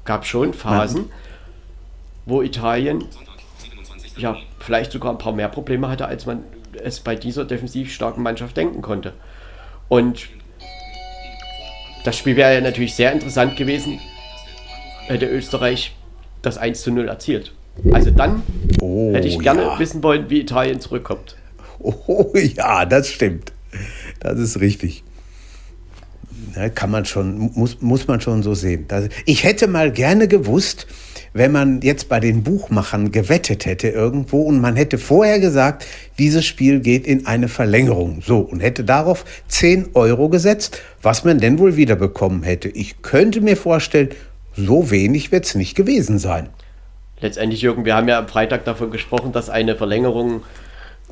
[0.05, 1.09] gab schon Phasen,
[2.25, 3.05] wo Italien
[4.17, 6.43] ja vielleicht sogar ein paar mehr Probleme hatte, als man
[6.83, 9.13] es bei dieser defensiv starken Mannschaft denken konnte.
[9.89, 10.27] Und
[12.07, 13.99] das Spiel wäre ja natürlich sehr interessant gewesen,
[15.07, 15.93] hätte Österreich
[16.41, 17.51] das 1 zu 0 erzielt.
[17.91, 18.43] Also dann
[18.79, 19.77] Oh, hätte ich gerne ja.
[19.79, 21.35] wissen wollen, wie Italien zurückkommt.
[21.79, 23.51] Oh ja, das stimmt.
[24.21, 25.03] Das ist richtig.
[26.75, 28.87] Kann man schon, muss, muss man schon so sehen.
[29.25, 30.87] Ich hätte mal gerne gewusst,
[31.37, 35.85] wenn man jetzt bei den Buchmachern gewettet hätte irgendwo und man hätte vorher gesagt,
[36.17, 38.21] dieses Spiel geht in eine Verlängerung.
[38.25, 42.69] So, und hätte darauf 10 Euro gesetzt, was man denn wohl wiederbekommen hätte.
[42.69, 44.09] Ich könnte mir vorstellen,
[44.55, 46.49] so wenig wird es nicht gewesen sein.
[47.19, 50.41] Letztendlich, Jürgen, wir haben ja am Freitag davon gesprochen, dass eine Verlängerung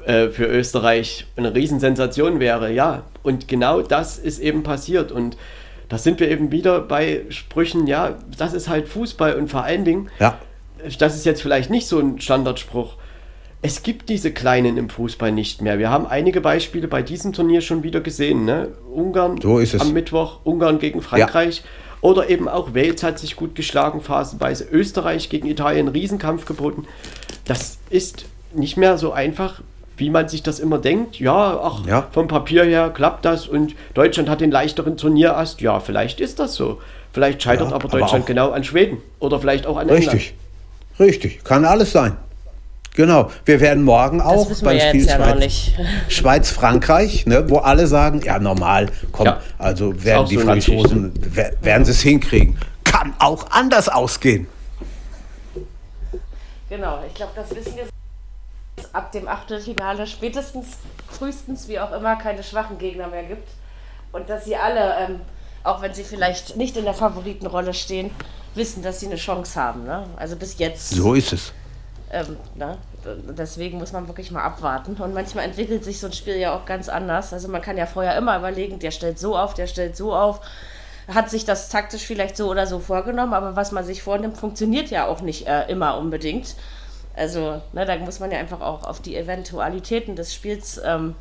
[0.05, 2.71] äh, für Österreich eine Riesensensation wäre.
[2.71, 5.11] Ja, und genau das ist eben passiert.
[5.11, 5.37] Und
[5.89, 9.85] da sind wir eben wieder bei Sprüchen, ja, das ist halt Fußball und vor allen
[9.85, 10.37] Dingen, Ja,
[10.99, 12.95] das ist jetzt vielleicht nicht so ein Standardspruch.
[13.61, 15.79] Es gibt diese Kleinen im Fußball nicht mehr.
[15.79, 18.45] Wir haben einige Beispiele bei diesem Turnier schon wieder gesehen.
[18.45, 18.69] Ne?
[18.93, 21.63] Ungarn So am Mittwoch, Ungarn gegen Frankreich.
[22.01, 26.85] Oder eben auch Wales hat sich gut geschlagen, phasenweise Österreich gegen Italien, Riesenkampf geboten.
[27.45, 29.61] Das ist nicht mehr so einfach,
[29.97, 31.19] wie man sich das immer denkt.
[31.19, 32.07] Ja, ach, Ja.
[32.11, 35.61] vom Papier her klappt das und Deutschland hat den leichteren Turnierast.
[35.61, 36.81] Ja, vielleicht ist das so.
[37.13, 40.13] Vielleicht scheitert Ja, aber aber Deutschland auch- genau an Schweden oder vielleicht auch an England.
[40.13, 40.33] richtig.
[40.99, 42.15] Richtig, kann alles sein.
[42.95, 45.71] Genau, wir werden morgen auch wir ja Spiel noch Schweiz-.
[46.07, 49.41] Schweiz-Frankreich, ne, wo alle sagen, ja normal, komm, Ja.
[49.57, 52.57] also werden die so Franzosen, wer- werden sie es hinkriegen.
[52.85, 54.47] Kann auch anders ausgehen.
[56.69, 57.83] Genau, ich glaube, das wissen wir
[58.93, 60.77] ab dem Achtelfinale spätestens,
[61.09, 63.47] frühestens, wie auch immer, keine schwachen Gegner mehr gibt.
[64.11, 65.21] Und dass sie alle, ähm,
[65.63, 68.11] auch wenn sie vielleicht nicht in der Favoritenrolle stehen,
[68.53, 69.83] wissen, dass sie eine Chance haben.
[69.83, 70.05] Ne?
[70.15, 70.91] Also bis jetzt.
[70.91, 71.51] So ist es.
[72.11, 72.77] Ähm, ne?
[73.37, 74.95] Deswegen muss man wirklich mal abwarten.
[74.95, 77.33] Und manchmal entwickelt sich so ein Spiel ja auch ganz anders.
[77.33, 80.41] Also man kann ja vorher immer überlegen, der stellt so auf, der stellt so auf.
[81.13, 84.89] Hat sich das taktisch vielleicht so oder so vorgenommen, aber was man sich vornimmt, funktioniert
[84.89, 86.55] ja auch nicht äh, immer unbedingt.
[87.15, 91.15] Also, ne, da muss man ja einfach auch auf die Eventualitäten des Spiels, ähm,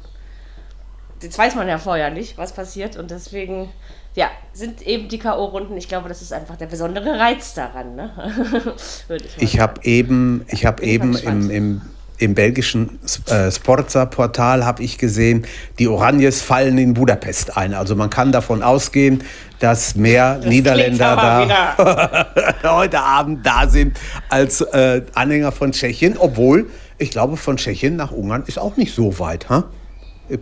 [1.22, 2.96] das weiß man ja vorher nicht, was passiert.
[2.96, 3.70] Und deswegen,
[4.14, 8.10] ja, sind eben die K.O.-Runden, ich glaube, das ist einfach der besondere Reiz daran, ne?
[9.08, 11.82] Würde ich habe eben, ich mal eben im, im,
[12.18, 15.46] im belgischen äh, Sporza-Portal habe ich gesehen,
[15.78, 17.74] die Oranjes fallen in Budapest ein.
[17.74, 19.24] Also man kann davon ausgehen,
[19.58, 22.26] dass mehr Das Niederländer da
[22.76, 23.98] heute Abend da sind
[24.28, 28.94] als äh, Anhänger von Tschechien, obwohl ich glaube, von Tschechien nach Ungarn ist auch nicht
[28.94, 29.48] so weit.
[29.48, 29.64] Ha?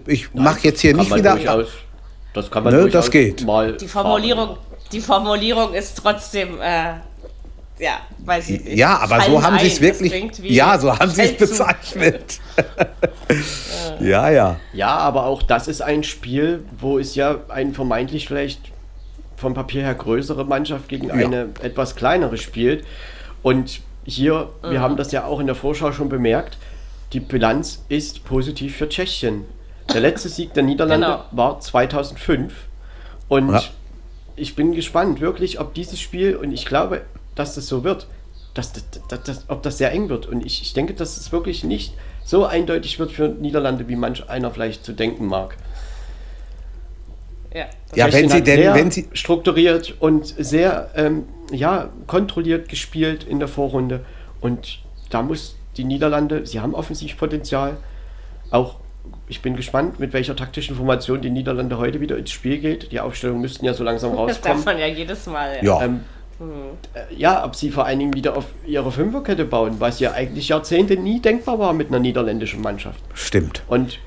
[0.07, 1.33] Ich mache jetzt hier nicht wieder.
[1.33, 1.69] durchaus,
[2.35, 3.45] das kann man Ne, durchaus das geht.
[3.45, 4.57] mal Die Formulierung,
[4.93, 6.95] die Formulierung ist trotzdem, äh,
[7.83, 8.77] ja, weiß ich nicht.
[8.79, 10.13] Ja, aber so haben sie es wirklich.
[10.45, 12.39] Ja, so haben sie es bezeichnet.
[14.01, 14.61] ja, ja.
[14.73, 18.61] Ja, aber auch das ist ein Spiel, wo es ja ein vermeintlich vielleicht
[19.37, 21.15] vom Papier her größere Mannschaft gegen Ja.
[21.15, 22.85] eine etwas kleinere spielt.
[23.43, 26.59] Und hier, wir haben das ja auch in der Vorschau schon bemerkt,
[27.13, 29.45] die Bilanz ist positiv für Tschechien.
[29.93, 31.25] Der letzte Sieg der Niederlande Genau.
[31.33, 32.53] war 2005.
[33.29, 33.63] Und Ja.
[34.37, 37.03] ich bin gespannt, wirklich, ob dieses Spiel, und ich glaube,
[37.35, 38.07] dass das so wird,
[38.55, 40.27] dass das, das, das, ob das sehr eng wird.
[40.27, 44.29] Und ich, ich denke, dass es wirklich nicht so eindeutig wird für Niederlande, wie manch
[44.29, 45.57] einer vielleicht zu denken mag.
[47.55, 53.25] Ja, Ja, wenn sie denn- sehr wenn sie- strukturiert und sehr ähm, ja, kontrolliert gespielt
[53.25, 54.05] in der Vorrunde.
[54.41, 54.79] Und
[55.11, 57.77] da muss die Niederlande, sie haben Offensivpotenzial.
[58.51, 58.77] Auch
[59.29, 62.93] ich bin gespannt, mit welcher taktischen Formation die Niederlande heute wieder ins Spiel geht.
[62.93, 64.65] Die Aufstellungen müssten ja so langsam das darf rauskommen.
[64.65, 65.59] man ja jedes Mal.
[65.63, 65.83] Ja.
[65.83, 66.01] Ähm,
[66.41, 70.49] äh, ja, ob sie vor allen Dingen wieder auf ihre Fünferkette bauen, was ja eigentlich
[70.49, 73.01] Jahrzehnte nie denkbar war mit einer niederländischen Mannschaft.
[73.15, 73.63] Stimmt.
[73.69, 73.99] Und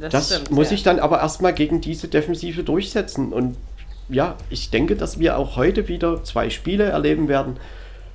[0.00, 0.74] das stimmt, muss ja.
[0.74, 3.32] ich dann aber erstmal gegen diese Defensive durchsetzen.
[3.32, 3.56] Und
[4.08, 7.58] ja, ich denke, dass wir auch heute wieder zwei Spiele erleben werden.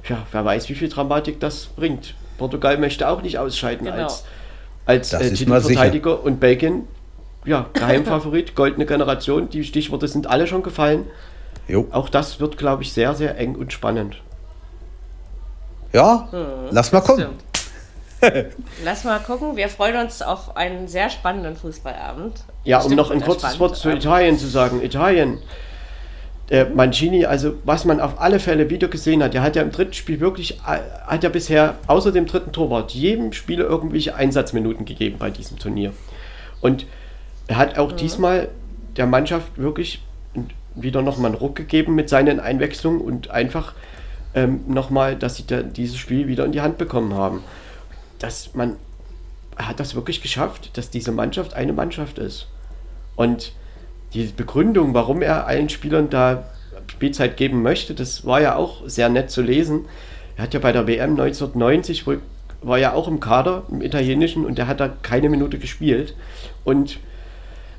[0.09, 2.15] Ja, wer weiß, wie viel Dramatik das bringt.
[2.37, 4.03] Portugal möchte auch nicht ausscheiden Genau.
[4.03, 4.23] als,
[4.85, 5.33] als Das äh.
[5.33, 6.87] Titelverteidiger und Belgien,
[7.45, 9.49] ja, Geheimfavorit, goldene Generation.
[9.49, 11.05] Die Stichworte sind alle schon gefallen.
[11.67, 11.87] Jo.
[11.91, 14.21] Auch das wird, glaube ich, sehr, sehr eng und spannend.
[15.93, 16.27] Ja,
[16.71, 17.27] lass mal gucken.
[18.83, 19.55] Lass mal gucken.
[19.55, 22.43] Wir freuen uns auf einen sehr spannenden Fußballabend.
[22.63, 23.59] Ja, um Bestimmt noch ein kurzes.
[23.59, 24.81] Wort zu Italien zu sagen.
[24.81, 25.39] Italien,
[26.49, 29.71] der Mancini, also was man auf alle Fälle wieder gesehen hat, der hat ja im
[29.71, 34.85] dritten Spiel wirklich, äh, hat ja bisher außer dem dritten Torwart jedem Spieler irgendwelche Einsatzminuten
[34.85, 35.91] gegeben bei diesem Turnier.
[36.61, 36.85] Und
[37.47, 38.49] er hat auch diesmal
[38.95, 40.01] der Mannschaft wirklich
[40.75, 43.73] wieder nochmal einen Ruck gegeben mit seinen Einwechslungen und einfach
[44.33, 47.43] ähm, nochmal, dass sie da dieses Spiel wieder in die Hand bekommen haben.
[48.19, 48.75] Dass man
[49.57, 52.47] hat das wirklich geschafft, dass diese Mannschaft eine Mannschaft ist.
[53.15, 53.53] Und
[54.13, 56.43] die Begründung, warum er allen Spielern da
[56.87, 59.85] Spielzeit geben möchte, das war ja auch sehr nett zu lesen.
[60.35, 62.21] Er hat ja bei der WM 1990 wohl
[62.61, 66.15] war ja auch im Kader, im italienischen, und er hat da keine Minute gespielt.
[66.63, 66.99] Und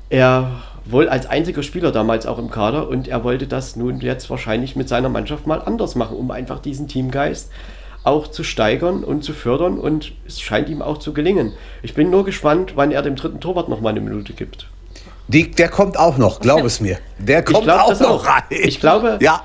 [0.09, 0.61] er
[0.91, 4.75] wohl als einziger Spieler damals auch im Kader und er wollte das nun jetzt wahrscheinlich
[4.75, 7.49] mit seiner Mannschaft mal anders machen, um einfach diesen Teamgeist
[8.03, 11.53] auch zu steigern und zu fördern und es scheint ihm auch zu gelingen.
[11.83, 14.67] Ich bin nur gespannt, wann er dem dritten Torwart noch mal eine Minute gibt.
[15.27, 16.99] Die, der kommt auch noch, glaub es mir.
[17.19, 18.25] Der kommt glaub auch noch auch.
[18.27, 18.43] rein.
[18.49, 19.41] Ich glaube, ja.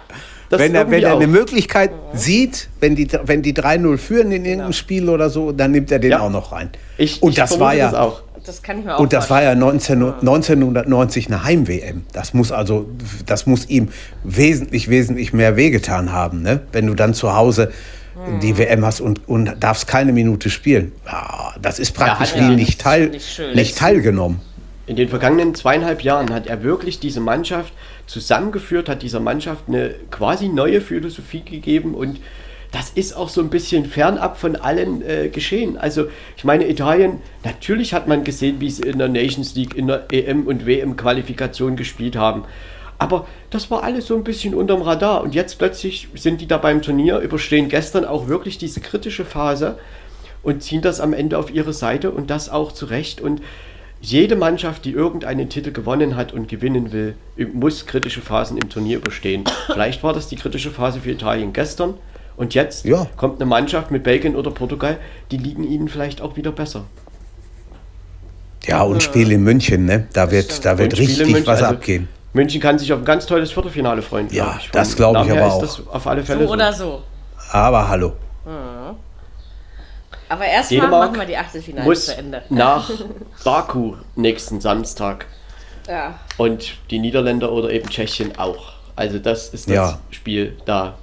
[0.48, 1.28] das Wenn er, wenn er eine auch.
[1.28, 5.90] Möglichkeit sieht, wenn die, wenn die 3-0 führen in irgendeinem Spiel oder so, dann nimmt
[5.90, 6.20] er den Ja.
[6.20, 6.70] auch noch rein.
[6.98, 8.22] Ich, und ich das war ja das auch.
[8.44, 12.02] Das kann ich mir auch und das war ja 19, 1990 eine Heim-WM.
[12.12, 12.88] Das muss also,
[13.26, 13.88] das muss ihm
[14.24, 16.60] wesentlich, wesentlich mehr wehgetan haben, ne?
[16.72, 17.70] Wenn du dann zu Hause
[18.14, 18.40] Hm.
[18.40, 20.92] die WM hast und, und darfst keine Minute spielen.
[21.06, 24.40] Ja, das ist praktisch hat wie nicht, teil, nicht nicht teilgenommen.
[24.86, 27.72] In den vergangenen zweieinhalb Jahren hat er wirklich diese Mannschaft
[28.06, 32.18] zusammengeführt, hat dieser Mannschaft eine quasi neue Philosophie gegeben und
[32.72, 35.76] das ist auch so ein bisschen fernab von allen äh, geschehen.
[35.76, 36.06] Also
[36.36, 40.06] ich meine, Italien, natürlich hat man gesehen, wie sie in der Nations League, in der
[40.10, 42.44] EM und WM-Qualifikation gespielt haben.
[42.98, 45.22] Aber das war alles so ein bisschen unterm Radar.
[45.22, 49.78] Und jetzt plötzlich sind die da beim Turnier, überstehen gestern auch wirklich diese kritische Phase
[50.42, 53.20] und ziehen das am Ende auf ihre Seite und das auch zu Recht.
[53.20, 53.42] Und
[54.00, 57.16] jede Mannschaft, die irgendeinen Titel gewonnen hat und gewinnen will,
[57.52, 59.44] muss kritische Phasen im Turnier überstehen.
[59.66, 61.94] Vielleicht war das die kritische Phase für Italien gestern
[62.42, 63.06] und jetzt Ja.
[63.16, 64.98] kommt eine Mannschaft mit Belgien oder Portugal,
[65.30, 66.82] die liegen ihnen vielleicht auch wieder besser.
[68.64, 70.06] Ja, und Spiel in München, ne?
[70.12, 72.08] Da wird, da wird Und richtig München, was also abgehen.
[72.32, 74.28] München kann sich auf ein ganz tolles Viertelfinale freuen.
[74.32, 74.70] Ja, glaub ich.
[74.72, 75.60] das Vom glaub ich aber ist auch.
[75.60, 77.02] Das auf alle Fälle So oder so.
[77.52, 78.12] Aber hallo.
[80.28, 82.42] Aber erstmal machen wir die Achtelfinale muss zu Ende.
[82.48, 82.90] nach
[83.44, 85.26] Baku nächsten Samstag
[85.86, 86.18] Ja.
[86.38, 88.72] und die Niederländer oder eben Tschechien auch.
[88.96, 89.98] Also das ist das Ja.
[90.10, 90.94] Spiel da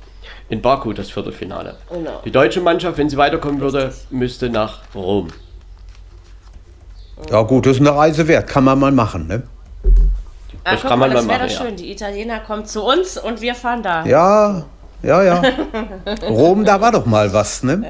[0.49, 1.75] in Baku, das Viertelfinale.
[1.91, 2.21] Genau.
[2.25, 5.27] Die deutsche Mannschaft, wenn sie weiterkommen würde, müsste nach Rom.
[7.29, 8.47] Ja gut, das ist eine Reise wert.
[8.47, 9.43] Kann man mal machen, ne?
[10.63, 11.67] Ah, Das guck kann man mal, das mal wäre machen, doch ja.
[11.67, 11.75] schön.
[11.75, 14.05] Die Italiener kommen zu uns und wir fahren da.
[14.05, 14.63] Ja,
[15.03, 15.41] ja, ja.
[16.29, 17.83] Rom, da war doch mal was, ne?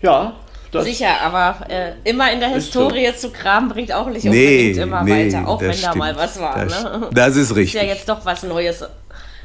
[0.00, 0.34] Ja,
[0.72, 2.84] das Sicher, aber äh, immer in der Ist so.
[2.84, 5.94] Historie zu kramen bringt auch nicht Nee, unbedingt immer nee, weiter, auch wenn das da
[5.94, 6.24] mal stimmt.
[6.24, 6.64] was war.
[6.64, 7.08] Das, ne?
[7.12, 7.82] das ist ist ja richtig.
[7.82, 8.82] jetzt doch was Neues.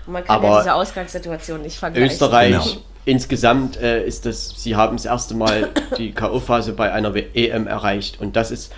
[0.08, 2.10] Und man kann Aber ja diese Ausgangssituation nicht vergleichen.
[2.10, 2.82] Österreich Genau.
[3.06, 8.20] insgesamt äh, ist das, sie haben das erste Mal die K.O.-Phase bei einer EM erreicht
[8.20, 8.74] und das ist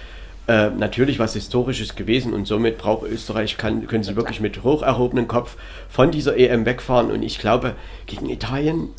[0.47, 4.81] äh, natürlich was Historisches gewesen und somit braucht Österreich, kann, können sie wirklich mit hoch
[4.81, 5.55] erhobenem Kopf
[5.87, 7.75] von dieser EM wegfahren und ich glaube,
[8.07, 8.89] gegen Italien,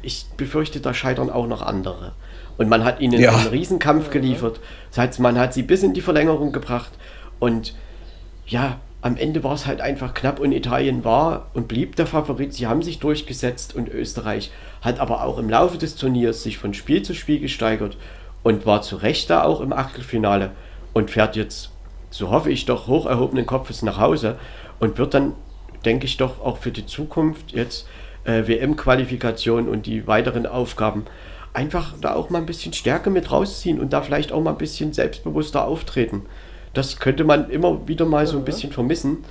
[0.00, 2.12] ich befürchte, da scheitern auch noch andere.
[2.56, 3.34] Und man hat ihnen Ja.
[3.36, 4.60] einen Riesenkampf geliefert.
[4.90, 6.92] Das heißt, man hat sie bis in die Verlängerung gebracht
[7.40, 7.74] und
[8.46, 12.54] ja, am Ende war es halt einfach knapp und Italien war und blieb der Favorit.
[12.54, 14.50] Sie haben sich durchgesetzt und Österreich
[14.80, 17.98] hat aber auch im Laufe des Turniers sich von Spiel zu Spiel gesteigert
[18.42, 20.52] und war zu Recht da auch im Achtelfinale
[20.94, 21.70] und fährt jetzt,
[22.08, 24.38] so hoffe ich doch, hoch erhobenen Kopfes nach Hause
[24.80, 25.34] und wird dann,
[25.84, 27.86] denke ich doch, auch für die Zukunft jetzt
[28.24, 31.04] äh, WM-Qualifikation und die weiteren Aufgaben
[31.52, 34.58] einfach da auch mal ein bisschen Stärke mit rausziehen und da vielleicht auch mal ein
[34.58, 36.22] bisschen selbstbewusster auftreten.
[36.74, 39.24] Das könnte man immer wieder mal so ein bisschen vermissen.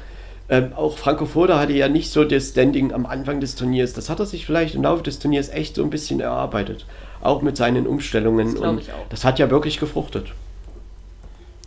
[0.49, 3.93] Ähm, auch Franco Foda hatte ja nicht so das Standing am Anfang des Turniers.
[3.93, 6.85] Das hat er sich vielleicht im Laufe des Turniers echt so ein bisschen erarbeitet.
[7.21, 8.55] Auch mit seinen Umstellungen.
[8.55, 9.07] glaub und ich auch.
[9.09, 10.33] das hat ja wirklich gefruchtet.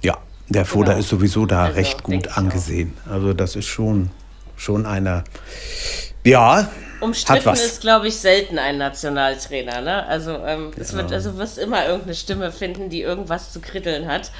[0.02, 0.18] Ja,
[0.48, 1.00] der Foda Genau.
[1.00, 2.92] ist sowieso da Also, recht gut angesehen.
[3.10, 4.10] Also das ist schon,
[4.56, 5.24] schon einer.
[6.24, 6.68] Ja,
[7.00, 7.64] Umstritten hat was.
[7.64, 9.80] ist, glaube ich, selten ein Nationaltrainer.
[9.80, 10.06] Ne?
[10.06, 14.30] Also ähm, es wird, also wirst immer irgendeine Stimme finden, die irgendwas zu kritteln hat.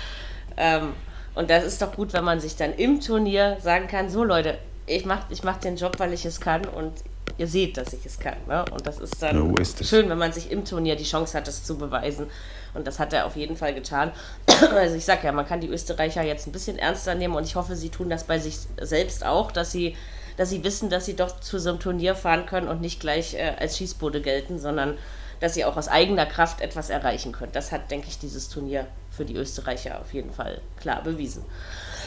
[0.56, 0.88] Ähm,
[1.36, 4.58] und das ist doch gut, wenn man sich dann im Turnier sagen kann: So Leute,
[4.86, 6.92] ich mache ich mach den Job, weil ich es kann und
[7.38, 8.36] ihr seht, dass ich es kann.
[8.48, 8.64] Ne?
[8.72, 11.46] Und das ist dann So ist schön, wenn man sich im Turnier die Chance hat,
[11.46, 12.28] es zu beweisen.
[12.72, 14.12] Und das hat er auf jeden Fall getan.
[14.72, 17.56] Also ich sage ja, man kann die Österreicher jetzt ein bisschen ernster nehmen und ich
[17.56, 19.94] hoffe, sie tun das bei sich selbst auch, dass sie,
[20.38, 23.34] dass sie wissen, dass sie doch zu so einem Turnier fahren können und nicht gleich
[23.34, 24.96] äh, als Schießbude gelten, sondern
[25.40, 27.52] dass sie auch aus eigener Kraft etwas erreichen können.
[27.52, 28.86] Das hat, denke ich, dieses Turnier
[29.16, 31.44] für die Österreicher auf jeden Fall klar bewiesen.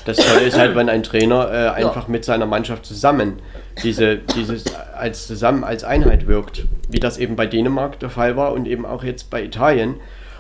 [0.05, 3.39] Das Tolle ist halt, wenn ein Trainer äh, einfach mit seiner Mannschaft zusammen
[3.84, 8.53] diese, dieses als zusammen als Einheit wirkt, wie das eben bei Dänemark der Fall war
[8.53, 9.95] und eben auch jetzt bei Italien.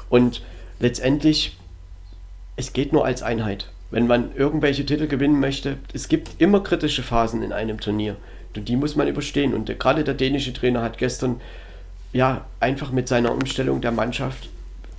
[0.09, 0.41] Und
[0.79, 1.57] letztendlich,
[2.55, 3.69] es geht nur als Einheit.
[3.91, 8.15] Wenn man irgendwelche Titel gewinnen möchte, es gibt immer kritische Phasen in einem Turnier.
[8.55, 9.53] Und die muss man überstehen.
[9.53, 11.41] Und der, gerade der dänische Trainer hat gestern
[12.13, 14.49] ja einfach mit seiner Umstellung der Mannschaft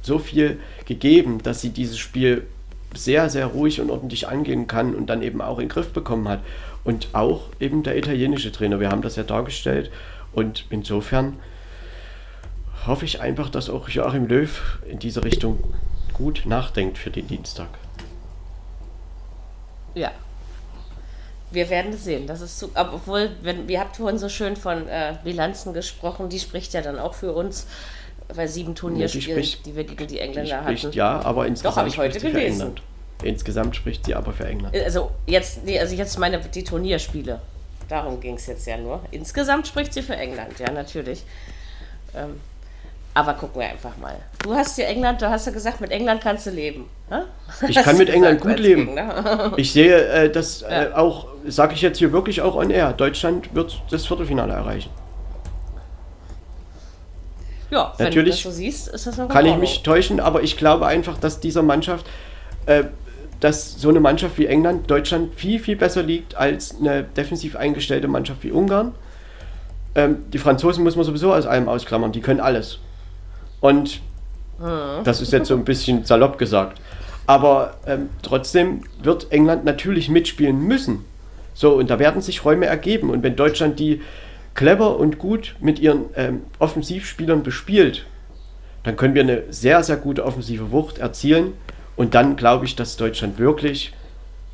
[0.03, 2.47] so viel gegeben, dass sie dieses Spiel
[2.95, 6.29] sehr, sehr ruhig und ordentlich angehen kann und dann eben auch in den Griff bekommen
[6.29, 6.41] hat.
[6.83, 9.91] Und auch eben der italienische Trainer, wir haben das ja dargestellt.
[10.33, 11.39] Und insofern
[12.87, 15.63] hoffe ich einfach, dass auch Joachim Löw in diese Richtung
[16.15, 17.69] gut nachdenkt für den Dienstag.
[19.95, 20.11] Ja.
[21.53, 22.29] Wir werden es sehen.
[22.29, 26.39] Das ist zu, obwohl, wenn, ihr habt vorhin so schön von äh, Bilanzen gesprochen, die
[26.39, 27.67] spricht ja dann auch für uns
[28.35, 30.97] bei sieben Turnierspielen, die, die, wir gegen die Engländer die spricht, hatten.
[30.97, 32.75] Ja, aber insgesamt Doch, ich heute spricht gelesen.
[33.23, 34.75] Insgesamt spricht sie aber für England.
[34.77, 37.41] Also jetzt, nee, also jetzt meine die Turnierspiele.
[37.89, 39.01] Darum ging es jetzt ja nur.
[39.11, 41.25] Insgesamt spricht sie für England, ja, natürlich.
[42.15, 42.41] Ähm,
[43.13, 44.15] aber gucken wir einfach mal.
[44.45, 46.89] Du hast ja England, du hast ja gesagt, mit England kannst du leben.
[47.11, 47.25] Ha?
[47.67, 48.87] Ich kann mit England gut leben.
[48.87, 49.53] Gegner.
[49.57, 50.97] Ich sehe äh, das äh, ja.
[50.97, 52.93] auch, sage ich jetzt hier wirklich auch on air.
[52.93, 54.91] Deutschland wird das Viertelfinale erreichen.
[57.71, 60.43] Ja, wenn Natürlich du das so siehst, ist das auch Kann ich mich täuschen, aber
[60.43, 62.05] ich glaube einfach, dass dieser Mannschaft,
[62.67, 62.85] äh,
[63.39, 68.09] dass so eine Mannschaft wie England Deutschland viel, viel besser liegt als eine defensiv eingestellte
[68.09, 68.95] Mannschaft wie Ungarn.
[69.95, 72.79] Ähm, die Franzosen muss man sowieso aus allem ausklammern, die können alles.
[73.61, 74.01] Und
[74.59, 75.05] mhm.
[75.05, 76.81] das ist jetzt so ein bisschen salopp gesagt.
[77.27, 81.05] Aber ähm, trotzdem wird England natürlich mitspielen müssen.
[81.55, 83.11] So, und da werden sich Räume ergeben.
[83.11, 84.01] Und wenn Deutschland die
[84.55, 88.07] clever und gut mit ihren ähm, Offensivspielern bespielt,
[88.83, 91.53] dann können wir eine sehr, sehr gute offensive Wucht erzielen.
[91.97, 93.93] Und dann glaube ich, dass Deutschland wirklich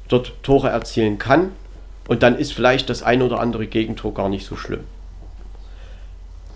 [0.09, 1.53] dort Tore erzielen kann.
[2.09, 4.85] Und dann ist vielleicht das ein oder andere Gegentor gar nicht so schlimm.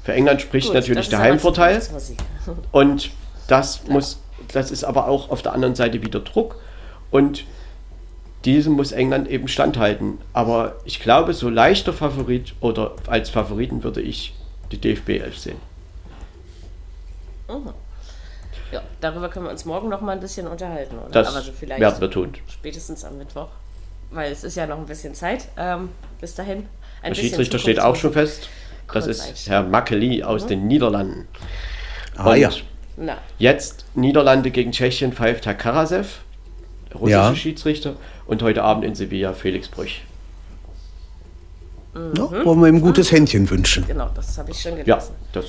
[0.05, 1.81] Für England spricht Gut, natürlich der Heimvorteil.
[2.73, 3.11] Und
[3.47, 4.21] das muss,
[4.53, 6.57] das ist aber auch auf der anderen Seite wieder Druck.
[7.11, 7.45] Und
[8.45, 10.19] diesem muss England eben standhalten.
[10.33, 14.35] Aber ich glaube, so leichter Favorit oder als Favoriten würde ich
[14.73, 15.57] die DFB 11 sehen.
[17.49, 17.71] Mhm.
[18.73, 20.97] Ja, darüber können wir uns morgen noch mal ein bisschen unterhalten.
[20.99, 21.11] Oder?
[21.11, 22.33] Das also vielleicht werden wir tun.
[22.49, 23.49] Spätestens am Mittwoch.
[24.13, 25.49] Weil es ist ja noch ein bisschen Zeit.
[25.57, 26.67] Ähm, bis dahin.
[27.03, 28.49] Ein Der Schiedsrichter steht auch schon fest.
[28.93, 30.49] Das ist Herr Makeli aus mhm.
[30.49, 31.29] den Niederlanden.
[32.17, 32.51] Ah, ja.
[33.39, 36.21] Jetzt Niederlande gegen Tschechien pfeift Herr Karasev,
[36.95, 37.35] russische ja.
[37.35, 37.95] Schiedsrichter,
[38.27, 40.03] und heute Abend in Sevilla Felix Brüch.
[41.95, 42.13] Mhm.
[42.17, 43.87] Ja, wollen wir ihm ein gutes Händchen wünschen.
[43.87, 44.89] Genau, das habe ich schon gelesen.
[44.89, 45.47] Ja, das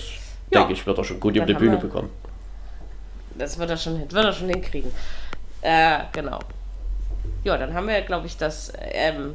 [0.50, 0.60] ja.
[0.60, 2.10] denke ich, wird er schon gut Dann über die Bühne wir, bekommen.
[3.38, 4.92] Das wird er schon, wird er schon hinkriegen.
[5.62, 6.40] Äh, genau.
[7.44, 9.34] Ja, dann haben wir, glaube ich, das ähm,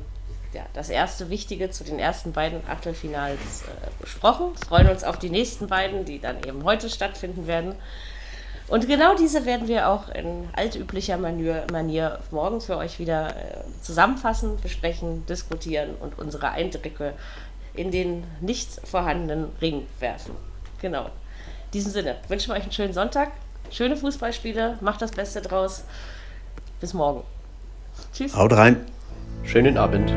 [0.57, 4.54] ja, das erste Wichtige zu den ersten beiden Achtelfinals äh, besprochen.
[4.66, 7.74] Freuen uns auf die nächsten beiden, die dann eben heute stattfinden werden.
[8.68, 13.32] Und genau diese werden wir auch in altüblicher Manier, Manier morgen für euch wieder äh,
[13.80, 17.14] zusammenfassen, besprechen, diskutieren und unsere Eindrücke
[17.74, 20.34] in den nicht vorhandenen Ring werfen.
[20.80, 21.04] Genau.
[21.04, 21.10] In
[21.74, 23.30] diesem Sinne wünschen wir euch einen schönen Sonntag,
[23.70, 25.84] schöne Fußballspiele, macht das Beste draus.
[26.80, 27.22] Bis morgen.
[28.12, 28.34] Tschüss.
[28.34, 28.84] Haut rein.
[29.44, 30.10] Schönen Abend.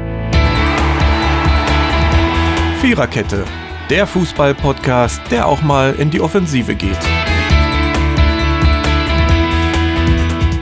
[2.82, 3.46] Viererkette,
[3.90, 6.98] der Fußball-Podcast, der auch mal in die Offensive geht.